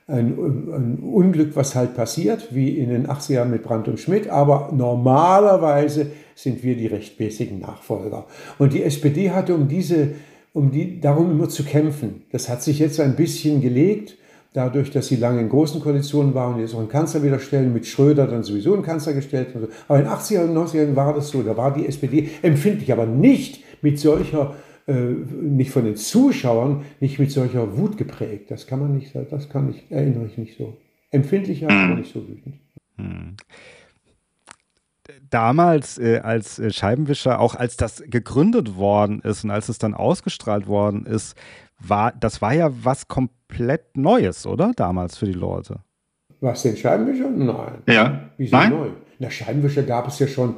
[0.07, 0.35] ein,
[0.73, 4.29] ein, Unglück, was halt passiert, wie in den 80er Jahren mit Brandt und Schmidt.
[4.29, 8.25] Aber normalerweise sind wir die rechtmäßigen Nachfolger.
[8.57, 10.13] Und die SPD hatte um diese,
[10.51, 12.23] um die, darum immer zu kämpfen.
[12.31, 14.17] Das hat sich jetzt ein bisschen gelegt
[14.55, 17.73] dadurch, dass sie lange in großen Koalitionen waren und jetzt auch einen Kanzler wieder stellen,
[17.73, 19.49] mit Schröder dann sowieso einen Kanzler gestellt.
[19.53, 19.67] So.
[19.87, 22.91] Aber in den 80er und 90er Jahren war das so, da war die SPD empfindlich,
[22.91, 24.55] aber nicht mit solcher,
[24.87, 28.51] äh, nicht von den Zuschauern, nicht mit solcher Wut geprägt.
[28.51, 30.77] Das kann man nicht, das kann ich, erinnere ich nicht so.
[31.11, 32.55] Empfindlicher, aber nicht so wütend.
[32.97, 33.35] Hm
[35.29, 39.93] damals äh, als äh, Scheibenwischer, auch als das gegründet worden ist und als es dann
[39.93, 41.35] ausgestrahlt worden ist,
[41.79, 44.71] war, das war ja was komplett Neues, oder?
[44.75, 45.79] Damals für die Leute.
[46.41, 47.29] Was denn Scheibenwischer?
[47.29, 47.81] Nein.
[47.87, 48.29] Ja.
[48.37, 48.69] Wieso Nein?
[48.69, 48.87] neu?
[49.19, 50.55] Na, Scheibenwischer gab es ja schon.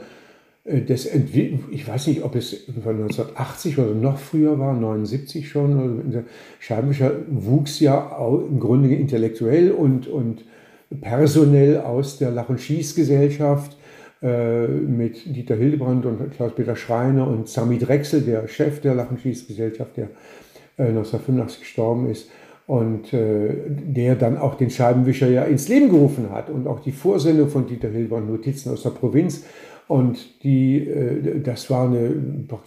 [0.63, 6.25] Äh, das ich weiß nicht, ob es von 1980 oder noch früher war, 79 schon.
[6.59, 8.17] Scheibenwischer wuchs ja
[8.49, 10.43] im Grunde intellektuell und, und
[11.01, 13.77] personell aus der Lach- und Schießgesellschaft
[14.21, 19.21] äh, mit Dieter Hildebrand und Klaus-Peter Schreiner und Sami Drechsel, der Chef der Lach- und
[19.21, 20.09] Schießgesellschaft, der
[20.77, 22.29] 1985 äh, gestorben ist
[22.67, 26.91] und äh, der dann auch den Scheibenwischer ja ins Leben gerufen hat und auch die
[26.91, 29.43] Vorsendung von Dieter Hilbern, Notizen aus der Provinz.
[29.87, 32.13] Und die, äh, das war eine,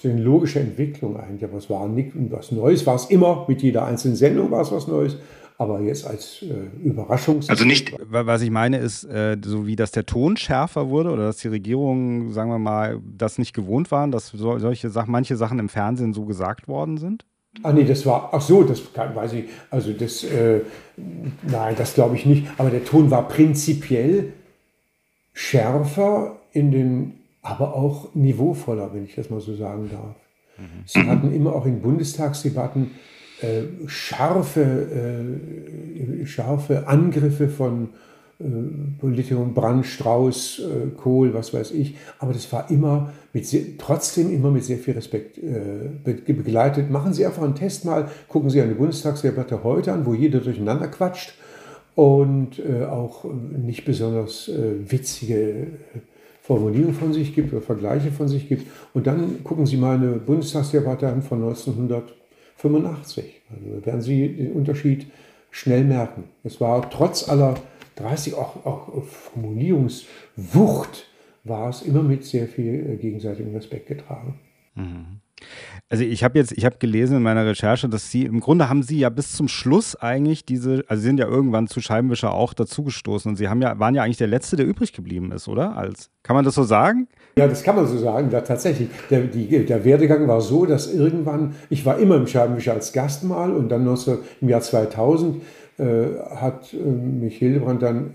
[0.02, 3.84] eine logische Entwicklung eigentlich, aber es war nicht was Neues, war es immer, mit jeder
[3.84, 5.18] einzelnen Sendung war es was Neues,
[5.58, 7.40] aber jetzt als äh, Überraschung.
[7.48, 11.26] Also nicht, was ich meine ist, äh, so wie dass der Ton schärfer wurde oder
[11.26, 15.36] dass die Regierungen, sagen wir mal, das nicht gewohnt waren, dass so, solche Sachen, manche
[15.36, 17.26] Sachen im Fernsehen so gesagt worden sind?
[17.62, 20.60] Ah nee, das war, ach so, das kann, weiß ich, also das, äh,
[21.42, 22.46] nein, das glaube ich nicht.
[22.58, 24.32] Aber der Ton war prinzipiell
[25.32, 30.16] schärfer in den, aber auch niveauvoller, wenn ich das mal so sagen darf.
[30.58, 30.82] Mhm.
[30.86, 32.92] Sie hatten immer auch in Bundestagsdebatten
[33.40, 37.90] äh, scharfe, äh, scharfe Angriffe von
[38.40, 38.44] äh,
[38.98, 41.96] Politikern, Brand, Strauß, äh, Kohl, was weiß ich.
[42.18, 46.90] Aber das war immer mit sehr, trotzdem immer mit sehr viel Respekt äh, begleitet.
[46.90, 50.88] Machen Sie einfach einen Test mal, gucken Sie eine Bundestagsdebatte heute an, wo jeder durcheinander
[50.88, 51.34] quatscht
[51.94, 55.68] und äh, auch nicht besonders äh, witzige
[56.42, 58.66] Formulierungen von sich gibt oder Vergleiche von sich gibt.
[58.94, 63.42] Und dann gucken Sie mal eine Bundestagsdebatte an von 1985.
[63.50, 65.06] Also werden Sie den Unterschied
[65.50, 66.24] schnell merken.
[66.44, 67.54] Es war trotz aller
[68.00, 71.06] 30 auch, auch Formulierungswucht
[71.44, 74.40] war es immer mit sehr viel äh, gegenseitigem Respekt getragen.
[74.74, 75.20] Mhm.
[75.88, 78.82] Also ich habe jetzt, ich habe gelesen in meiner Recherche, dass Sie, im Grunde haben
[78.82, 82.54] Sie ja bis zum Schluss eigentlich diese, also Sie sind ja irgendwann zu Scheibenwischer auch
[82.54, 85.76] dazugestoßen und Sie haben ja, waren ja eigentlich der Letzte, der übrig geblieben ist, oder?
[85.76, 87.08] Als, kann man das so sagen?
[87.36, 88.88] Ja, das kann man so sagen, da tatsächlich.
[89.08, 93.24] Der, die, der Werdegang war so, dass irgendwann, ich war immer im Scheibenwischer als Gast
[93.24, 95.40] mal und dann 19, im Jahr 2000 äh,
[96.36, 98.14] hat äh, mich Hildebrand dann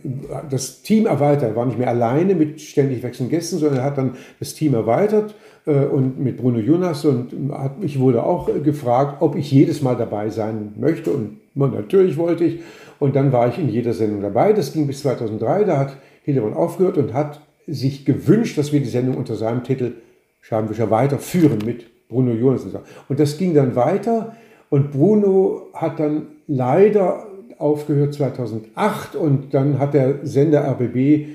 [0.49, 4.15] das Team erweitert, war nicht mehr alleine mit ständig wechselnden Gästen, sondern er hat dann
[4.39, 5.35] das Team erweitert
[5.65, 9.95] äh, und mit Bruno Jonas und hat, ich wurde auch gefragt, ob ich jedes Mal
[9.95, 11.11] dabei sein möchte.
[11.11, 12.59] Und natürlich wollte ich.
[12.99, 14.53] Und dann war ich in jeder Sendung dabei.
[14.53, 18.89] Das ging bis 2003, da hat Hildebrand aufgehört und hat sich gewünscht, dass wir die
[18.89, 19.93] Sendung unter seinem Titel
[20.41, 22.65] Schabenwischer weiterführen mit Bruno Jonas.
[23.09, 24.35] Und das ging dann weiter.
[24.69, 27.25] Und Bruno hat dann leider
[27.57, 31.27] aufgehört 2008 und dann hat der Sender RBB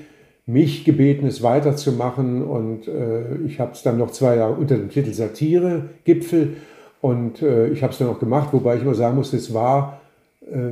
[0.45, 4.89] mich gebeten, es weiterzumachen und äh, ich habe es dann noch zwei Jahre unter dem
[4.89, 6.57] Titel Satire Gipfel
[7.01, 10.01] und äh, ich habe es dann auch gemacht, wobei ich immer sagen muss, es war
[10.41, 10.71] äh,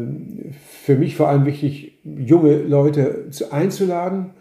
[0.84, 4.32] für mich vor allem wichtig, junge Leute zu, einzuladen.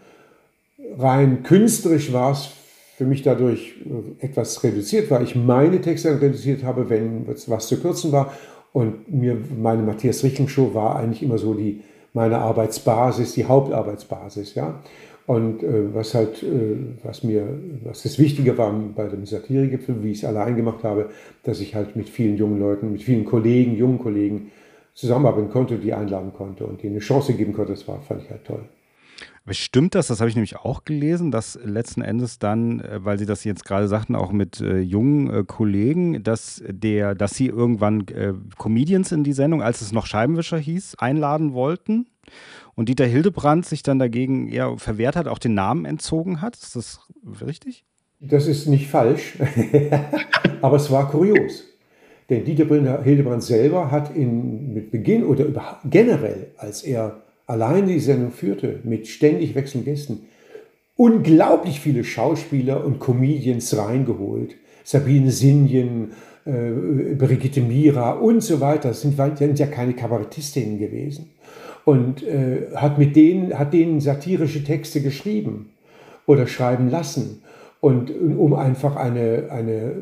[0.97, 2.49] Rein künstlerisch war es
[2.97, 5.21] für mich dadurch äh, etwas reduziert war.
[5.21, 8.33] Ich meine Texte reduziert habe, wenn was zu kürzen war.
[8.71, 11.81] Und mir, meine Matthias Richtling Show war eigentlich immer so die,
[12.13, 14.79] meine Arbeitsbasis, die Hauptarbeitsbasis, ja.
[15.25, 17.47] Und äh, was halt, äh, was mir,
[17.83, 21.09] was das Wichtige war bei dem Satiregipfel, wie ich es allein gemacht habe,
[21.43, 24.51] dass ich halt mit vielen jungen Leuten, mit vielen Kollegen, jungen Kollegen
[24.95, 27.73] zusammenarbeiten konnte, die einladen konnte und denen eine Chance geben konnte.
[27.73, 28.63] Das war, fand ich halt toll.
[29.51, 33.25] Stimmt das, das habe ich nämlich auch gelesen, dass letzten Endes dann, äh, weil Sie
[33.25, 38.07] das jetzt gerade sagten, auch mit äh, jungen äh, Kollegen, dass, der, dass Sie irgendwann
[38.07, 42.07] äh, Comedians in die Sendung, als es noch Scheibenwischer hieß, einladen wollten
[42.75, 46.55] und Dieter Hildebrand sich dann dagegen eher verwehrt hat, auch den Namen entzogen hat.
[46.55, 47.01] Ist das
[47.45, 47.85] richtig?
[48.19, 49.37] Das ist nicht falsch,
[50.61, 51.65] aber es war kurios.
[52.29, 52.65] Denn Dieter
[53.03, 59.07] Hildebrand selber hat in, mit Beginn oder generell, als er allein die Sendung führte, mit
[59.07, 60.19] ständig wechselnden Gästen,
[60.95, 64.55] unglaublich viele Schauspieler und Comedians reingeholt.
[64.83, 66.11] Sabine Sinjen,
[66.45, 68.89] äh, Brigitte Mira und so weiter.
[68.89, 71.31] Das sind, sind ja keine Kabarettistinnen gewesen.
[71.85, 75.71] Und äh, hat mit denen, hat denen satirische Texte geschrieben
[76.27, 77.41] oder schreiben lassen.
[77.81, 79.93] Und um einfach eine, eine äh,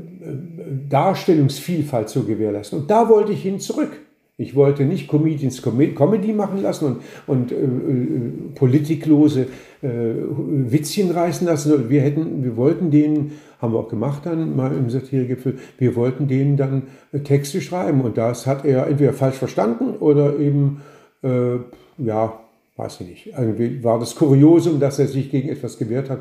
[0.90, 2.80] Darstellungsvielfalt zu gewährleisten.
[2.80, 3.92] Und da wollte ich hin zurück.
[4.40, 9.48] Ich wollte nicht Comedians Comedy machen lassen und, und äh, äh, politiklose
[9.82, 11.90] äh, Witzchen reißen lassen.
[11.90, 16.28] Wir, hätten, wir wollten denen, haben wir auch gemacht dann mal im Satiregipfel, wir wollten
[16.28, 18.02] denen dann äh, Texte schreiben.
[18.02, 20.82] Und das hat er entweder falsch verstanden oder eben,
[21.24, 21.56] äh,
[21.98, 22.40] ja,
[22.76, 23.34] weiß ich nicht.
[23.36, 26.20] Irgendwie war das Kuriosum, dass er sich gegen etwas gewehrt hat,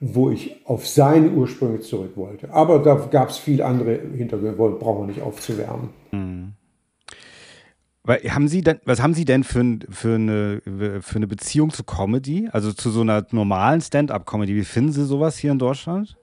[0.00, 2.52] wo ich auf seine Ursprünge zurück wollte.
[2.52, 5.88] Aber da gab es viel andere Hintergründe, brauchen wir nicht aufzuwärmen.
[6.12, 6.53] Mhm.
[8.06, 10.60] Weil haben Sie denn, was haben Sie denn für, für, eine,
[11.00, 12.48] für eine Beziehung zu Comedy?
[12.52, 14.54] Also zu so einer normalen Stand-up-Comedy?
[14.54, 16.16] Wie finden Sie sowas hier in Deutschland?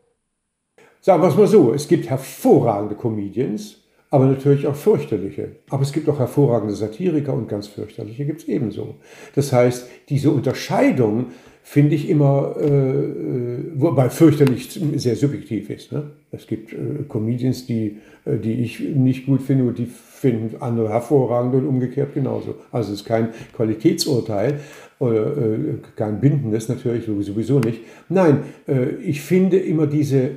[1.02, 3.78] Sagen wir es mal so: Es gibt hervorragende Comedians,
[4.12, 5.56] aber natürlich auch fürchterliche.
[5.72, 8.98] Aber es gibt auch hervorragende Satiriker und ganz fürchterliche gibt es ebenso.
[9.34, 11.32] Das heißt, diese Unterscheidung
[11.64, 15.92] finde ich immer, äh, äh, wobei fürchterlich sehr subjektiv ist.
[15.92, 16.04] Ne?
[16.32, 20.90] Es gibt äh, Comedians, die, äh, die ich nicht gut finde und die finden andere
[20.90, 22.56] hervorragend und umgekehrt genauso.
[22.72, 24.60] Also es ist kein Qualitätsurteil
[25.00, 25.58] oder äh,
[25.96, 27.82] kein bindendes natürlich sowieso nicht.
[28.10, 30.32] Nein, äh, ich finde immer diese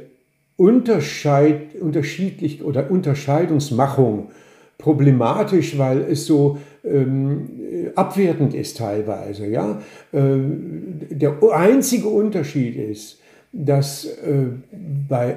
[0.57, 4.29] Unterscheid, unterschiedlich oder Unterscheidungsmachung
[4.79, 7.49] problematisch, weil es so ähm,
[7.95, 9.47] abwertend ist teilweise.
[9.47, 9.81] Ja?
[10.13, 10.21] Äh,
[11.11, 13.19] der einzige Unterschied ist,
[13.53, 14.47] dass äh,
[15.09, 15.37] bei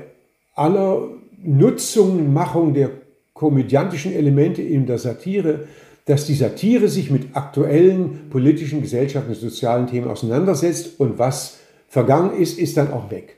[0.56, 1.10] aller
[1.44, 2.90] Nutzung, Machung der
[3.34, 5.68] komödiantischen Elemente in der Satire,
[6.06, 12.58] dass die Satire sich mit aktuellen politischen, gesellschaftlichen, sozialen Themen auseinandersetzt und was vergangen ist,
[12.58, 13.36] ist dann auch weg.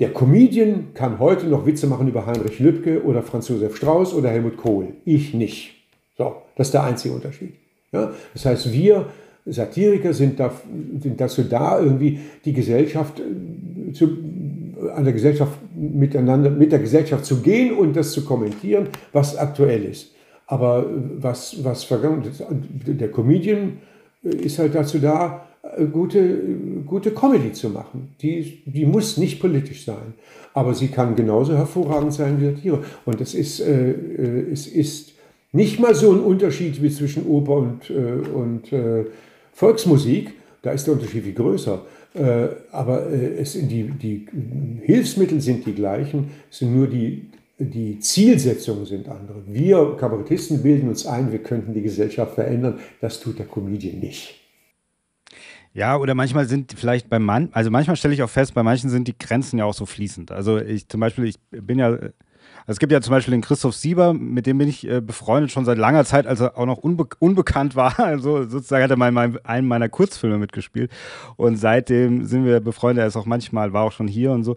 [0.00, 4.30] Der Comedian kann heute noch Witze machen über Heinrich Lübke oder Franz Josef Strauß oder
[4.30, 4.88] Helmut Kohl.
[5.04, 5.81] Ich nicht.
[6.16, 7.54] So, das ist der einzige Unterschied.
[7.92, 8.12] Ja?
[8.32, 9.06] Das heißt, wir
[9.44, 10.52] Satiriker sind, da,
[11.00, 14.18] sind dazu da, irgendwie die Gesellschaft äh, zu,
[14.94, 19.84] an der Gesellschaft miteinander, mit der Gesellschaft zu gehen und das zu kommentieren, was aktuell
[19.84, 20.12] ist.
[20.46, 20.86] Aber
[21.18, 22.24] was, was vergangen
[22.86, 23.78] der Comedian
[24.22, 25.46] ist halt dazu da,
[25.92, 26.38] gute,
[26.86, 28.14] gute Comedy zu machen.
[28.20, 30.14] Die, die muss nicht politisch sein,
[30.54, 32.84] aber sie kann genauso hervorragend sein wie Satire.
[33.04, 35.12] Und es ist, äh, äh, es ist
[35.52, 39.04] nicht mal so ein Unterschied wie zwischen Oper und, äh, und äh,
[39.52, 40.32] Volksmusik.
[40.62, 41.84] Da ist der Unterschied viel größer.
[42.14, 44.26] Äh, aber äh, es, die, die
[44.82, 49.42] Hilfsmittel sind die gleichen, es sind nur die, die Zielsetzungen sind andere.
[49.46, 52.80] Wir Kabarettisten bilden uns ein, wir könnten die Gesellschaft verändern.
[53.00, 54.38] Das tut der Comedian nicht.
[55.74, 58.90] Ja, oder manchmal sind vielleicht bei Mann, also manchmal stelle ich auch fest, bei manchen
[58.90, 60.30] sind die Grenzen ja auch so fließend.
[60.30, 61.98] Also ich zum Beispiel, ich bin ja,
[62.66, 65.50] also es gibt ja zum Beispiel den Christoph Sieber, mit dem bin ich äh, befreundet
[65.50, 67.98] schon seit langer Zeit, als er auch noch unbe unbekannt war.
[68.12, 70.90] Also sozusagen hat er mal in einem meiner Kurzfilme mitgespielt.
[71.36, 73.02] Und seitdem sind wir befreundet.
[73.02, 74.56] Er ist auch manchmal, war auch schon hier und so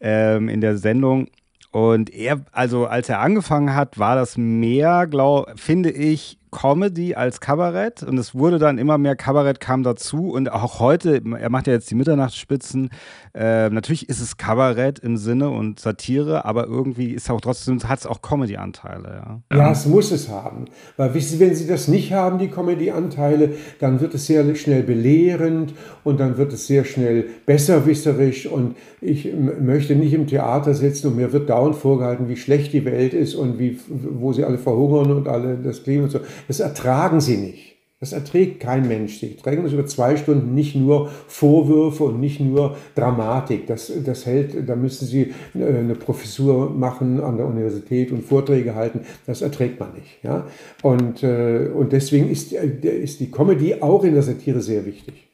[0.00, 1.28] ähm, in der Sendung.
[1.72, 7.40] Und er, also als er angefangen hat, war das mehr, glaube finde ich, Comedy als
[7.40, 11.66] Kabarett und es wurde dann immer mehr Kabarett kam dazu und auch heute, er macht
[11.66, 12.90] ja jetzt die Mitternachtsspitzen,
[13.34, 18.00] äh, natürlich ist es Kabarett im Sinne und Satire, aber irgendwie ist auch trotzdem, hat
[18.00, 19.40] es auch Comedy-Anteile.
[19.52, 19.56] Ja.
[19.56, 24.14] ja, es muss es haben, weil wenn Sie das nicht haben, die Comedy-Anteile, dann wird
[24.14, 25.74] es sehr schnell belehrend
[26.04, 31.16] und dann wird es sehr schnell besserwisserisch und ich möchte nicht im Theater sitzen und
[31.16, 35.12] mir wird dauernd vorgehalten, wie schlecht die Welt ist und wie, wo sie alle verhungern
[35.12, 36.20] und alle das Klima und so.
[36.48, 37.70] Das ertragen sie nicht.
[38.00, 39.20] Das erträgt kein Mensch.
[39.20, 43.66] Sie trägen das über zwei Stunden nicht nur Vorwürfe und nicht nur Dramatik.
[43.66, 48.74] Das, das hält, da müssen Sie äh, eine Professur machen an der Universität und Vorträge
[48.74, 49.00] halten.
[49.26, 50.18] Das erträgt man nicht.
[50.22, 50.46] Ja?
[50.82, 52.68] Und, äh, und deswegen ist, äh,
[53.02, 55.29] ist die Comedy auch in der Satire sehr wichtig.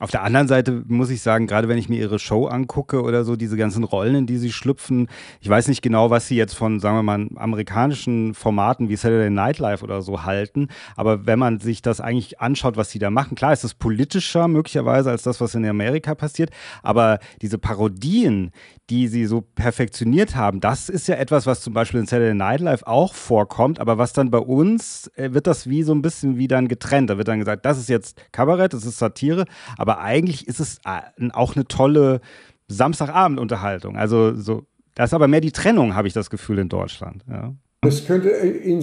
[0.00, 3.22] Auf der anderen Seite muss ich sagen, gerade wenn ich mir ihre Show angucke oder
[3.22, 5.08] so, diese ganzen Rollen, in die sie schlüpfen,
[5.42, 9.28] ich weiß nicht genau, was sie jetzt von, sagen wir mal, amerikanischen Formaten wie Saturday
[9.28, 13.10] Night Live oder so halten, aber wenn man sich das eigentlich anschaut, was sie da
[13.10, 16.48] machen, klar ist es politischer möglicherweise als das, was in Amerika passiert,
[16.82, 18.52] aber diese Parodien,
[18.88, 22.60] die sie so perfektioniert haben, das ist ja etwas, was zum Beispiel in Saturday Night
[22.60, 26.38] Live auch vorkommt, aber was dann bei uns äh, wird das wie so ein bisschen
[26.38, 27.10] wie dann getrennt.
[27.10, 29.44] Da wird dann gesagt, das ist jetzt Kabarett, das ist Satire,
[29.76, 32.20] aber eigentlich ist es äh, auch eine tolle
[32.68, 33.96] Samstagabendunterhaltung.
[33.96, 34.62] Also so,
[34.94, 37.24] das ist aber mehr die Trennung, habe ich das Gefühl in Deutschland.
[37.28, 37.54] Ja.
[37.82, 38.82] Das könnte, äh,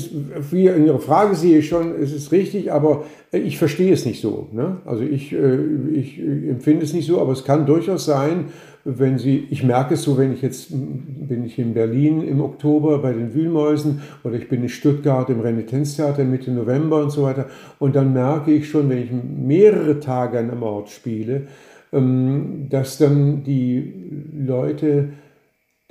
[0.49, 4.21] wie in Ihrer Frage sehe ich schon, es ist richtig, aber ich verstehe es nicht
[4.21, 4.49] so.
[4.51, 4.77] Ne?
[4.85, 8.45] Also ich, ich empfinde es nicht so, aber es kann durchaus sein,
[8.89, 12.99] wenn Sie, ich merke es so, wenn ich jetzt bin ich in Berlin im Oktober
[12.99, 17.47] bei den Wühlmäusen oder ich bin in Stuttgart im Renitenztheater Mitte November und so weiter
[17.79, 21.47] und dann merke ich schon, wenn ich mehrere Tage an einem Ort spiele,
[21.91, 23.93] ähm, dass dann die
[24.33, 25.09] Leute,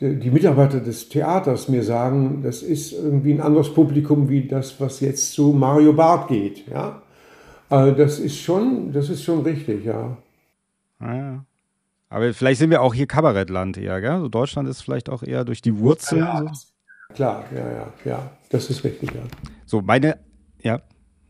[0.01, 5.01] die Mitarbeiter des Theaters mir sagen, das ist irgendwie ein anderes Publikum wie das, was
[5.01, 7.03] jetzt zu Mario Barth geht, ja.
[7.69, 10.17] Also das ist schon, das ist schon richtig, ja.
[11.01, 11.45] Ja.
[12.17, 14.21] Aber vielleicht sind wir auch hier Kabarettland eher, gell?
[14.21, 16.23] So Deutschland ist vielleicht auch eher durch die Wurzeln.
[16.23, 16.55] Ja, ja.
[16.55, 16.67] So.
[17.15, 18.31] Klar, ja, ja, ja.
[18.49, 19.21] Das ist richtig, ja.
[19.67, 20.17] So, meine,
[20.63, 20.81] ja.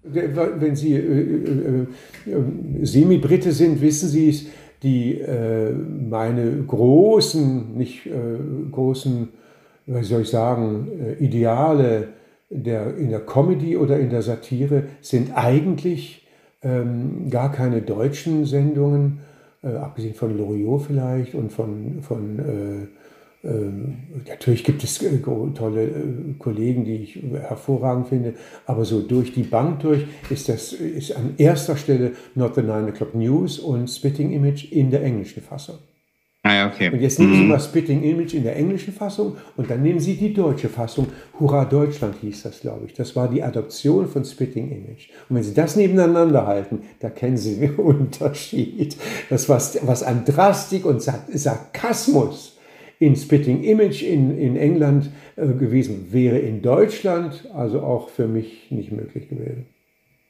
[0.04, 1.86] Wenn Sie äh, äh,
[2.30, 4.46] äh, Semi-Brite sind, wissen Sie es,
[4.84, 8.12] die äh, meine großen, nicht äh,
[8.70, 9.30] großen,
[9.86, 12.10] wie soll ich sagen, äh, Ideale
[12.48, 16.28] der, in der Comedy oder in der Satire sind eigentlich
[16.62, 19.25] ähm, gar keine deutschen Sendungen,
[19.62, 22.86] äh, abgesehen von Loriot vielleicht und von, von äh,
[23.46, 28.34] äh, natürlich gibt es äh, tolle äh, Kollegen, die ich hervorragend finde,
[28.64, 32.92] aber so durch die Bank durch ist das ist an erster Stelle Not the Nine
[32.92, 35.76] O'Clock News und Spitting Image in der englischen Fassung.
[36.46, 36.90] Ah, ja, okay.
[36.90, 37.48] Und jetzt nehmen Sie mhm.
[37.48, 41.08] mal Spitting Image in der englischen Fassung und dann nehmen Sie die deutsche Fassung.
[41.40, 42.94] Hurra Deutschland hieß das, glaube ich.
[42.94, 45.08] Das war die Adoption von Spitting Image.
[45.28, 48.96] Und wenn Sie das nebeneinander halten, da kennen Sie den Unterschied.
[49.28, 52.58] Das, was, was an Drastik und Sarkasmus
[53.00, 58.70] in Spitting Image in, in England äh, gewesen wäre, in Deutschland also auch für mich
[58.70, 59.66] nicht möglich gewesen.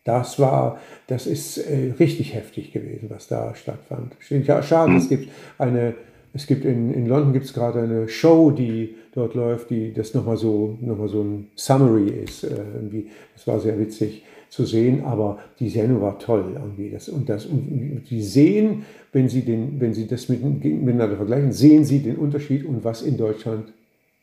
[0.07, 0.78] Das war,
[1.09, 4.16] das ist äh, richtig heftig gewesen, was da stattfand.
[4.30, 5.28] Ja, schade, es gibt
[5.59, 5.94] eine,
[6.32, 10.14] es gibt in, in London gibt es gerade eine Show, die dort läuft, die das
[10.14, 12.44] nochmal so, noch mal so ein Summary ist.
[12.44, 13.09] Äh, irgendwie.
[13.34, 16.90] Das war sehr witzig zu sehen, aber die Sendung war toll irgendwie.
[16.90, 21.50] Das, und, das, und Sie sehen, wenn Sie, den, wenn Sie das mit, miteinander vergleichen,
[21.50, 23.72] sehen Sie den Unterschied und was in Deutschland,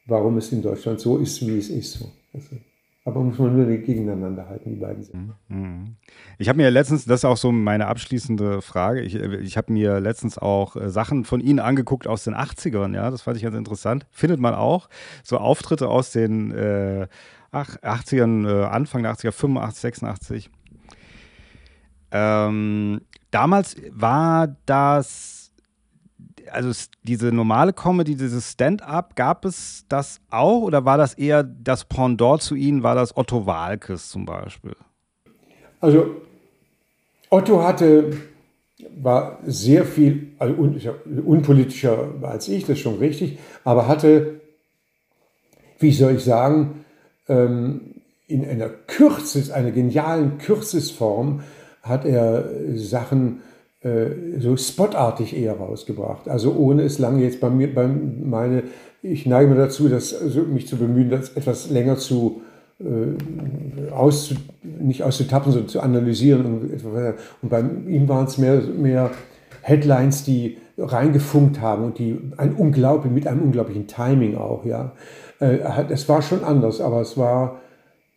[0.06, 2.00] warum es in Deutschland so ist, wie es ist.
[2.00, 2.06] So.
[2.34, 2.56] Also,
[3.06, 5.34] aber muss man nur gegeneinander halten, die beiden sind.
[5.50, 5.96] Mhm, mhm.
[6.38, 9.74] Ich habe mir letztens, das ist auch so meine abschließende Frage, ich, äh, ich habe
[9.74, 13.44] mir letztens auch äh, Sachen von Ihnen angeguckt aus den 80ern, ja, das fand ich
[13.44, 14.06] ganz interessant.
[14.12, 14.88] Findet man auch
[15.24, 17.08] so Auftritte aus den äh,
[17.52, 20.50] 80ern, äh, Anfang der 80er, 85, 86.
[22.12, 23.02] Ähm,
[23.32, 25.43] damals war das
[26.52, 26.72] also
[27.04, 32.42] diese normale Comedy, dieses Stand-up, gab es das auch oder war das eher das Pendant
[32.42, 34.76] zu Ihnen, war das Otto Walkes zum Beispiel?
[35.80, 36.22] Also
[37.30, 38.18] Otto hatte,
[38.96, 40.80] war sehr viel, also un,
[41.26, 44.42] unpolitischer als ich, das ist schon richtig, aber hatte,
[45.80, 46.86] wie soll ich sagen,
[47.28, 47.96] ähm,
[48.28, 51.44] in einer Kürzes, einer genialen Kürzesform
[51.82, 53.42] hat er Sachen
[54.40, 56.30] so spotartig eher rausgebracht.
[56.30, 58.64] Also ohne es lange jetzt bei mir, bei meine,
[59.02, 62.42] ich neige mir dazu, das, also mich zu bemühen, das etwas länger zu
[62.80, 66.46] äh, auszu, nicht auszutappen, sondern zu analysieren.
[66.46, 66.84] Und,
[67.42, 69.12] und bei ihm waren es mehr, mehr
[69.62, 74.94] Headlines, die reingefunkt haben und die ein unglaublich, mit einem unglaublichen Timing auch, ja.
[75.40, 75.60] Äh,
[75.90, 77.60] es war schon anders, aber es war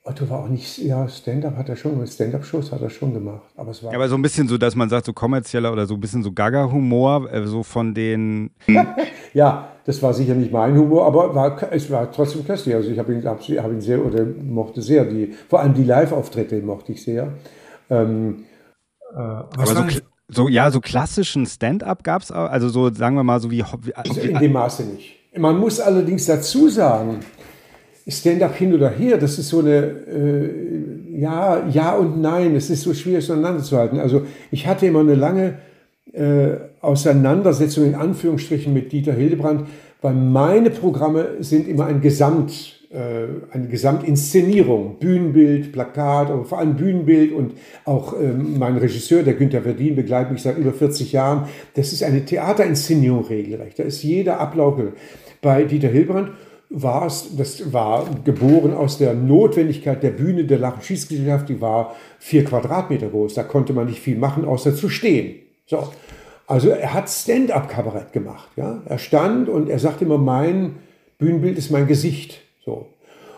[0.07, 3.43] Otto war auch nicht, ja, Stand-up hat er schon, Stand-up-Shows hat er schon gemacht.
[3.57, 3.91] Aber es war.
[3.91, 6.23] Ja, aber so ein bisschen so, dass man sagt, so kommerzieller oder so ein bisschen
[6.23, 8.51] so Gaga-Humor, äh, so von den.
[9.35, 12.77] ja, das war sicher nicht mein Humor, aber war, es war trotzdem köstlich.
[12.77, 15.05] Also ich habe ihn, hab, hab ihn sehr oder mochte sehr.
[15.07, 17.33] Die, vor allem die Live-Auftritte mochte ich sehr.
[17.91, 18.45] Ähm,
[19.13, 19.85] äh, aber so,
[20.29, 23.65] so, ja, so klassischen Stand-up gab es auch, also so, sagen wir mal, so wie.
[23.65, 25.17] Also in dem Maße nicht.
[25.37, 27.21] Man muss allerdings dazu sagen,
[28.09, 32.55] Stand-up hin oder her, das ist so eine, äh, ja, ja und nein.
[32.55, 33.99] Es ist so schwierig auseinanderzuhalten.
[33.99, 35.55] Also ich hatte immer eine lange
[36.13, 39.67] äh, Auseinandersetzung in Anführungsstrichen mit Dieter Hildebrand,
[40.03, 46.77] weil meine Programme sind immer ein Gesamt, äh, eine Gesamtinszenierung, Bühnenbild, Plakat, aber vor allem
[46.77, 47.55] Bühnenbild und
[47.85, 51.49] auch ähm, mein Regisseur, der Günther Verdien, begleitet mich seit über 40 Jahren.
[51.75, 53.81] Das ist eine Theaterinszenierung regelrecht.
[53.81, 54.81] Da ist jeder Ablauf.
[55.43, 56.31] Bei Dieter Hildebrand
[56.69, 61.61] war es, das war geboren aus der Notwendigkeit der Bühne der Lach- und Schießgesellschaft, die
[61.61, 63.35] war vier Quadratmeter groß.
[63.35, 65.37] Da konnte man nicht viel machen, außer zu stehen.
[65.67, 65.89] So.
[66.47, 68.49] Also er hat Stand-up-Kabarett gemacht.
[68.57, 68.83] Ja?
[68.85, 70.77] Er stand und er sagte immer, mein
[71.19, 72.41] Bühnenbild ist mein Gesicht.
[72.65, 72.87] So.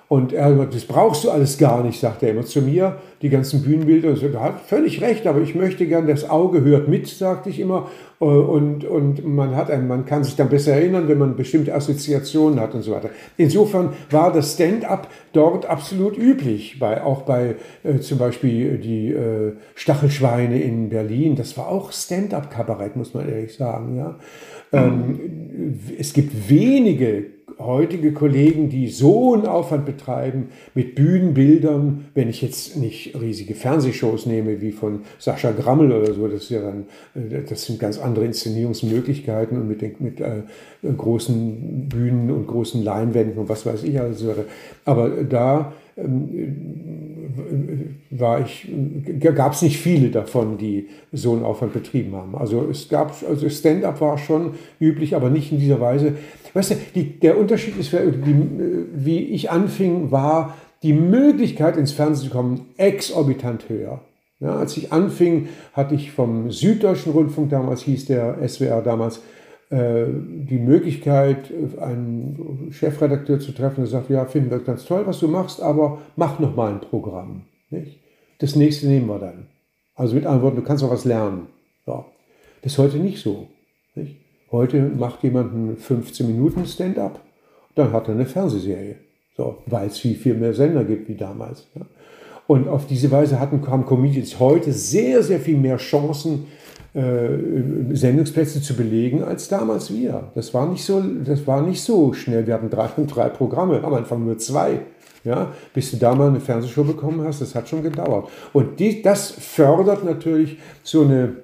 [0.08, 3.28] Und er hat das brauchst du alles gar nicht, sagt er immer zu mir, die
[3.28, 4.16] ganzen Bühnenbilder.
[4.16, 7.60] So, er hat völlig recht, aber ich möchte gern, das Auge hört mit, sagte ich
[7.60, 7.90] immer.
[8.18, 12.58] Und, und man, hat ein, man kann sich dann besser erinnern, wenn man bestimmte Assoziationen
[12.58, 13.10] hat und so weiter.
[13.36, 19.52] Insofern war das Stand-up dort absolut üblich, bei, auch bei äh, zum Beispiel die äh,
[19.74, 21.36] Stachelschweine in Berlin.
[21.36, 23.96] Das war auch Stand-up-Kabarett, muss man ehrlich sagen.
[23.98, 24.18] Ja.
[24.72, 32.40] Ähm, es gibt wenige heutige Kollegen, die so einen Aufwand betreiben mit Bühnenbildern, wenn ich
[32.40, 37.42] jetzt nicht riesige Fernsehshows nehme, wie von Sascha Grammel oder so, das, ja dann, äh,
[37.48, 40.42] das sind ganz andere Inszenierungsmöglichkeiten und mit, den, mit äh,
[40.82, 44.24] großen Bühnen und großen Leinwänden und was weiß ich alles.
[44.84, 45.72] Aber da
[48.10, 48.68] war ich,
[49.20, 52.36] gab es nicht viele davon, die so einen Aufwand betrieben haben.
[52.36, 56.14] Also es gab, also Stand-up war schon üblich, aber nicht in dieser Weise.
[56.54, 58.36] Weißt du, die, der Unterschied ist, die,
[58.94, 64.00] wie ich anfing, war die Möglichkeit ins Fernsehen zu kommen exorbitant höher.
[64.40, 69.37] Ja, als ich anfing, hatte ich vom Süddeutschen Rundfunk, damals hieß der SWR damals, äh,
[69.70, 75.28] die Möglichkeit, einen Chefredakteur zu treffen, der sagt, ja, finden wir ganz toll, was du
[75.28, 77.42] machst, aber mach noch mal ein Programm.
[77.68, 77.98] Nicht?
[78.38, 79.46] Das nächste nehmen wir dann.
[79.94, 81.48] Also mit anderen Worten, du kannst auch was lernen.
[81.86, 82.06] Ja.
[82.62, 83.48] Das ist heute nicht so.
[83.94, 84.16] Nicht?
[84.50, 87.20] Heute macht jemand einen 15 Minuten Stand-up,
[87.74, 88.96] dann hat er eine Fernsehserie.
[89.36, 91.66] So, weil es viel, viel mehr Sender gibt wie damals.
[91.74, 91.82] Ja.
[92.46, 96.77] Und auf diese Weise hatten, haben Comedians heute sehr, sehr viel mehr Chancen, äh,
[97.92, 100.32] Sendungsplätze zu belegen als damals wir.
[100.34, 102.46] Das war nicht so, das war nicht so schnell.
[102.46, 104.80] Wir hatten drei, drei Programme, am Anfang nur zwei.
[105.24, 108.28] Ja, bis du da mal eine Fernsehshow bekommen hast, das hat schon gedauert.
[108.52, 111.36] Und die, das fördert natürlich so eine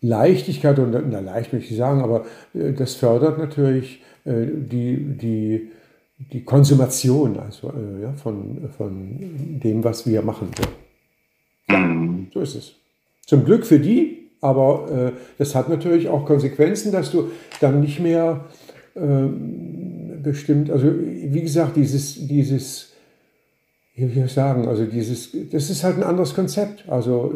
[0.00, 5.70] Leichtigkeit, und na, leicht möchte ich sagen, aber äh, das fördert natürlich äh, die, die,
[6.18, 9.18] die Konsumation also, äh, ja, von, von
[9.62, 10.50] dem, was wir machen.
[11.70, 12.28] Ja, mhm.
[12.32, 12.74] so ist es.
[13.26, 18.00] Zum Glück für die, aber äh, das hat natürlich auch Konsequenzen, dass du dann nicht
[18.00, 18.44] mehr
[18.94, 19.00] äh,
[20.22, 22.92] bestimmt, also wie gesagt, dieses, dieses,
[23.94, 26.88] wie soll ich sagen, also dieses, das ist halt ein anderes Konzept.
[26.88, 27.32] Also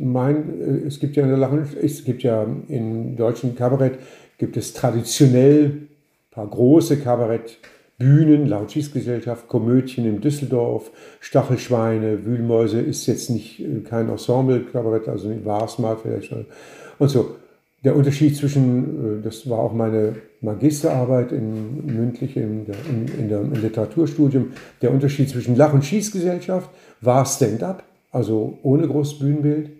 [0.00, 3.98] mein, es gibt ja in der Lachen, es gibt ja im deutschen Kabarett
[4.38, 5.88] gibt es traditionell ein
[6.30, 7.58] paar große Kabarett
[7.98, 10.90] Bühnen, laut Schießgesellschaft, Komödien in Düsseldorf,
[11.20, 16.46] Stachelschweine, Wühlmäuse ist jetzt nicht äh, kein Ensemble-Kabarett, also war es mal vielleicht schon.
[16.98, 17.36] Und so.
[17.84, 23.28] Der Unterschied zwischen, äh, das war auch meine Magisterarbeit in mündlich in der, in, in
[23.28, 26.68] der, im Literaturstudium, der Unterschied zwischen Lach- und Schießgesellschaft
[27.00, 29.70] war Stand-up, also ohne großes Bühnenbild,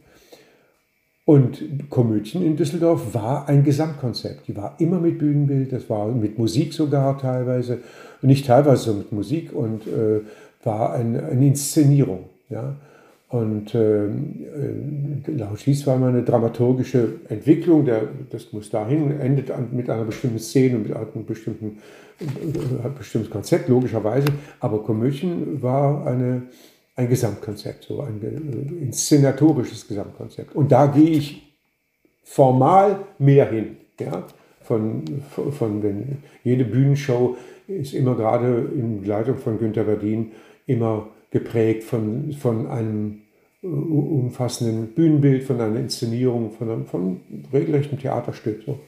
[1.27, 4.47] und Komödien in Düsseldorf war ein Gesamtkonzept.
[4.47, 7.81] Die war immer mit Bühnenbild, das war mit Musik sogar teilweise,
[8.23, 10.21] nicht teilweise so mit Musik und äh,
[10.65, 12.25] war ein, eine Inszenierung.
[12.49, 12.77] Ja?
[13.29, 14.11] Und äh, äh,
[15.27, 20.39] Lauschis war mal eine dramaturgische Entwicklung, der, das muss dahin, endet an, mit einer bestimmten
[20.39, 21.79] Szene, mit einem bestimmten,
[22.21, 24.29] äh, bestimmtes Konzept, logischerweise.
[24.61, 26.43] Aber Komödien war eine
[26.97, 30.55] ein Gesamtkonzept, so ein äh, inszenatorisches Gesamtkonzept.
[30.55, 31.55] Und da gehe ich
[32.25, 33.77] formal mehr hin.
[34.01, 34.25] Ja?
[34.63, 37.37] Von, von, von wenn, jede Bühnenshow
[37.67, 40.33] ist immer gerade in Leitung von Günter Verdien
[40.67, 43.23] immer geprägt von, von einem
[43.63, 47.21] äh, umfassenden Bühnenbild, von einer Inszenierung, von einem, von
[47.53, 48.63] regelrechten Theaterstück.
[48.65, 48.79] So.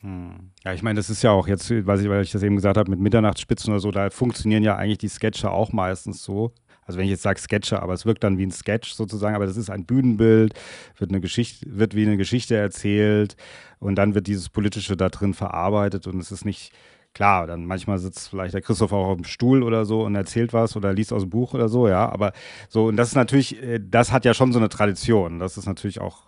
[0.00, 0.50] Hm.
[0.64, 2.76] Ja, ich meine, das ist ja auch jetzt, weiß ich, weil ich das eben gesagt
[2.76, 6.52] habe, mit Mitternachtsspitzen oder so, da funktionieren ja eigentlich die Sketche auch meistens so,
[6.86, 9.46] also wenn ich jetzt sage Sketcher, aber es wirkt dann wie ein Sketch sozusagen, aber
[9.46, 10.54] das ist ein Bühnenbild,
[10.98, 13.36] wird eine Geschichte, wird wie eine Geschichte erzählt
[13.78, 16.72] und dann wird dieses Politische da drin verarbeitet und es ist nicht,
[17.14, 20.52] klar, dann manchmal sitzt vielleicht der Christoph auch auf dem Stuhl oder so und erzählt
[20.52, 22.32] was oder liest aus dem Buch oder so, ja, aber
[22.68, 25.66] so, und das ist natürlich, äh, das hat ja schon so eine Tradition, das ist
[25.66, 26.24] natürlich auch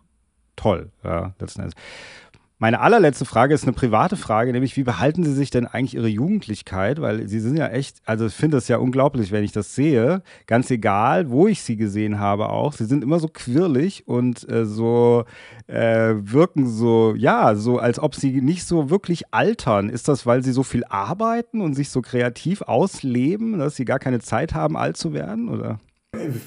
[0.55, 1.75] toll, ja, letzten Endes.
[2.59, 6.09] Meine allerletzte Frage ist eine private Frage, nämlich wie behalten Sie sich denn eigentlich Ihre
[6.09, 7.03] Jugendlichkeit?
[7.03, 10.23] Weil Sie sind ja echt, also ich finde das ja unglaublich, wenn ich das sehe.
[10.47, 12.73] Ganz egal, wo ich Sie gesehen habe auch.
[12.73, 15.25] Sie sind immer so quirlig und äh, so
[15.67, 19.91] äh, wirken so, ja, so als ob Sie nicht so wirklich altern.
[19.91, 23.99] Ist das, weil Sie so viel arbeiten und sich so kreativ ausleben, dass Sie gar
[23.99, 25.51] keine Zeit haben, alt zu werden?
[25.51, 25.79] Oder?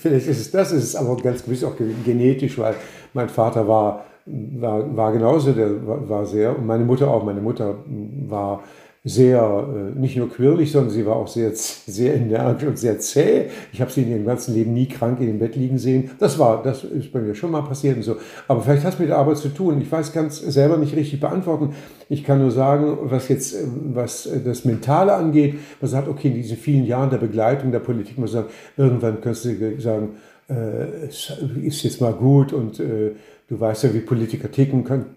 [0.01, 2.73] Vielleicht ist es das, ist es aber ganz gewiss auch genetisch, weil
[3.13, 7.75] mein Vater war war, war genauso, der war, sehr, und meine Mutter auch, meine Mutter
[8.27, 8.63] war
[9.03, 13.45] sehr, äh, nicht nur quirlig, sondern sie war auch sehr, sehr energisch und sehr zäh.
[13.71, 16.11] Ich habe sie in ihrem ganzen Leben nie krank in dem Bett liegen sehen.
[16.19, 18.17] Das war, das ist bei mir schon mal passiert und so.
[18.47, 19.81] Aber vielleicht hat es mit der Arbeit zu tun.
[19.81, 21.75] Ich weiß ganz selber nicht richtig beantworten.
[22.09, 26.35] Ich kann nur sagen, was jetzt, äh, was das Mentale angeht, man sagt, okay, in
[26.35, 30.17] diesen vielen Jahren der Begleitung der Politik, man sagt, irgendwann kannst du sagen,
[30.49, 33.11] äh, ist jetzt mal gut und äh,
[33.49, 35.15] Du weißt ja, wie Politiker ticken können.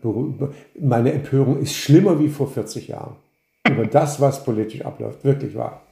[0.80, 3.16] Meine Empörung ist schlimmer wie vor 40 Jahren.
[3.68, 5.82] Über das, was politisch abläuft, wirklich wahr.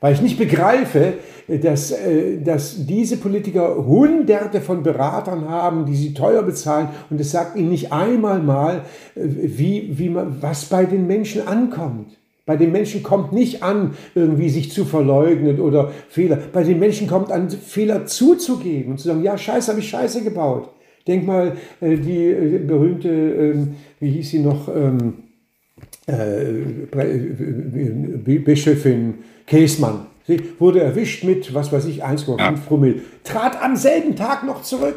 [0.00, 1.14] Weil ich nicht begreife,
[1.48, 7.32] dass, äh, dass diese Politiker hunderte von Beratern haben, die sie teuer bezahlen und es
[7.32, 8.84] sagt ihnen nicht einmal mal,
[9.16, 12.16] äh, wie, wie man, was bei den Menschen ankommt.
[12.46, 16.38] Bei den Menschen kommt nicht an, irgendwie sich zu verleugnen oder Fehler.
[16.52, 20.22] Bei den Menschen kommt an, Fehler zuzugeben und zu sagen, ja, scheiße, habe ich scheiße
[20.22, 20.70] gebaut.
[21.08, 25.14] Denk mal, äh, die äh, berühmte, ähm, wie hieß sie noch, ähm,
[26.06, 26.42] äh,
[28.38, 29.14] Bischöfin
[29.46, 30.06] Käsmann.
[30.26, 32.52] Sie wurde erwischt mit, was weiß ich, 1,5 ja.
[32.52, 33.00] Promille.
[33.24, 34.96] Trat am selben Tag noch zurück.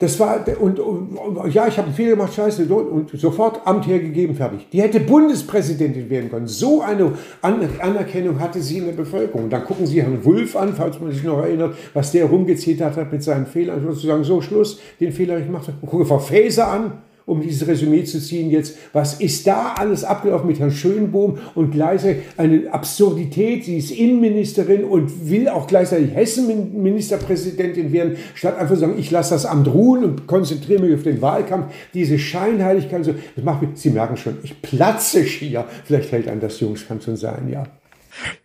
[0.00, 3.86] Das war, und, und, und ja, ich habe einen Fehler gemacht, scheiße, und sofort Amt
[3.86, 4.66] hergegeben, fertig.
[4.72, 6.46] Die hätte Bundespräsidentin werden können.
[6.46, 7.12] So eine
[7.42, 9.50] Anerkennung hatte sie in der Bevölkerung.
[9.50, 13.12] dann gucken Sie Herrn Wulff an, falls man sich noch erinnert, was der rumgezittert hat
[13.12, 13.86] mit seinen Fehlern.
[13.86, 15.76] Ich zu sagen, so Schluss, den Fehler ich gemacht habe.
[15.82, 16.92] Und gucke Frau Faeser an,
[17.26, 21.70] um dieses Resümee zu ziehen jetzt, was ist da alles abgelaufen mit Herrn Schönbohm und
[21.70, 28.80] gleichzeitig eine Absurdität, sie ist Innenministerin und will auch gleichzeitig Hessen-Ministerpräsidentin werden, statt einfach zu
[28.80, 33.14] sagen, ich lasse das Amt ruhen und konzentriere mich auf den Wahlkampf, diese Scheinheiligkeit, so,
[33.36, 37.00] das macht mich, Sie merken schon, ich platze schier, vielleicht hält ein das Jungs, kann
[37.00, 37.64] schon sein, ja.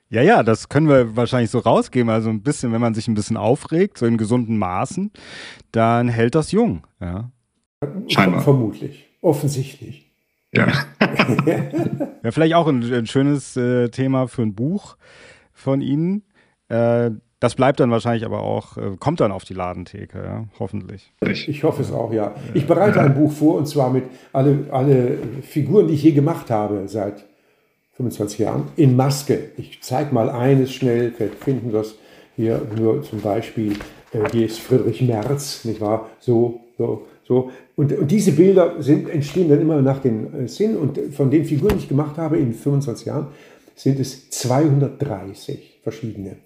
[0.09, 2.09] Ja, ja, das können wir wahrscheinlich so rausgeben.
[2.09, 5.11] Also ein bisschen, wenn man sich ein bisschen aufregt, so in gesunden Maßen,
[5.71, 6.85] dann hält das jung.
[7.01, 7.31] Ja.
[8.07, 8.41] Scheinbar.
[8.41, 9.07] Vermutlich.
[9.21, 10.11] Offensichtlich.
[10.53, 10.67] Ja.
[12.23, 14.97] ja, vielleicht auch ein, ein schönes äh, Thema für ein Buch
[15.53, 16.23] von Ihnen.
[16.69, 20.45] Äh, das bleibt dann wahrscheinlich aber auch, äh, kommt dann auf die Ladentheke, ja?
[20.59, 21.13] hoffentlich.
[21.21, 22.33] Ich hoffe es auch, ja.
[22.53, 26.49] Ich bereite ein Buch vor und zwar mit alle, alle Figuren, die ich je gemacht
[26.49, 27.25] habe seit
[27.97, 29.51] 25 Jahren, in Maske.
[29.57, 31.95] Ich zeige mal eines schnell, vielleicht finden wir es
[32.35, 33.73] hier nur zum Beispiel.
[34.11, 36.09] Äh, hier ist Friedrich Merz, nicht wahr?
[36.19, 37.51] So, so, so.
[37.75, 40.77] Und, und diese Bilder sind, entstehen dann immer nach den äh, Sinn.
[40.77, 43.27] Und von den Figuren, die ich gemacht habe in 25 Jahren,
[43.75, 46.37] sind es 230 verschiedene.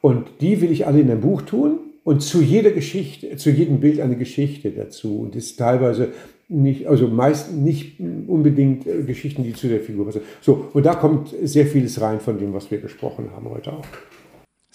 [0.00, 3.80] Und die will ich alle in ein Buch tun und zu jeder Geschichte, zu jedem
[3.80, 5.20] Bild eine Geschichte dazu.
[5.20, 6.12] Und das ist teilweise
[6.48, 10.22] nicht, also meist nicht unbedingt äh, Geschichten, die zu der Figur passen.
[10.40, 13.84] So, und da kommt sehr vieles rein von dem, was wir gesprochen haben heute auch.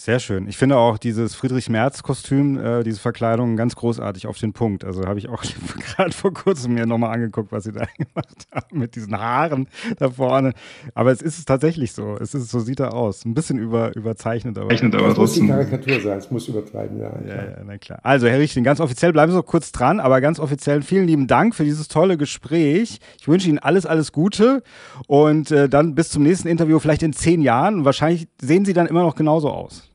[0.03, 0.49] Sehr schön.
[0.49, 4.83] Ich finde auch dieses Friedrich-Merz-Kostüm, äh, diese Verkleidung ganz großartig auf den Punkt.
[4.83, 5.41] Also habe ich auch
[5.95, 9.69] gerade vor kurzem mir nochmal angeguckt, was sie da gemacht haben mit diesen Haaren
[9.99, 10.51] da vorne.
[10.93, 12.17] Aber es ist tatsächlich so.
[12.19, 13.23] Es ist so sieht er aus.
[13.23, 15.47] Ein bisschen über, überzeichnet, aber, Zeichnet, aber trotzdem.
[15.47, 16.17] muss die Karikatur sein.
[16.17, 17.23] Es muss übertreiben sein.
[17.25, 17.99] Ja, ja, na klar.
[18.03, 21.27] Also Herr Richting, ganz offiziell bleiben Sie noch kurz dran, aber ganz offiziell vielen lieben
[21.27, 22.99] Dank für dieses tolle Gespräch.
[23.21, 24.63] Ich wünsche Ihnen alles, alles Gute
[25.07, 27.85] und äh, dann bis zum nächsten Interview, vielleicht in zehn Jahren.
[27.85, 29.92] wahrscheinlich sehen Sie dann immer noch genauso aus.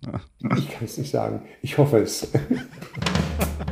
[0.56, 1.42] Ich kann es nicht sagen.
[1.62, 2.30] Ich hoffe es.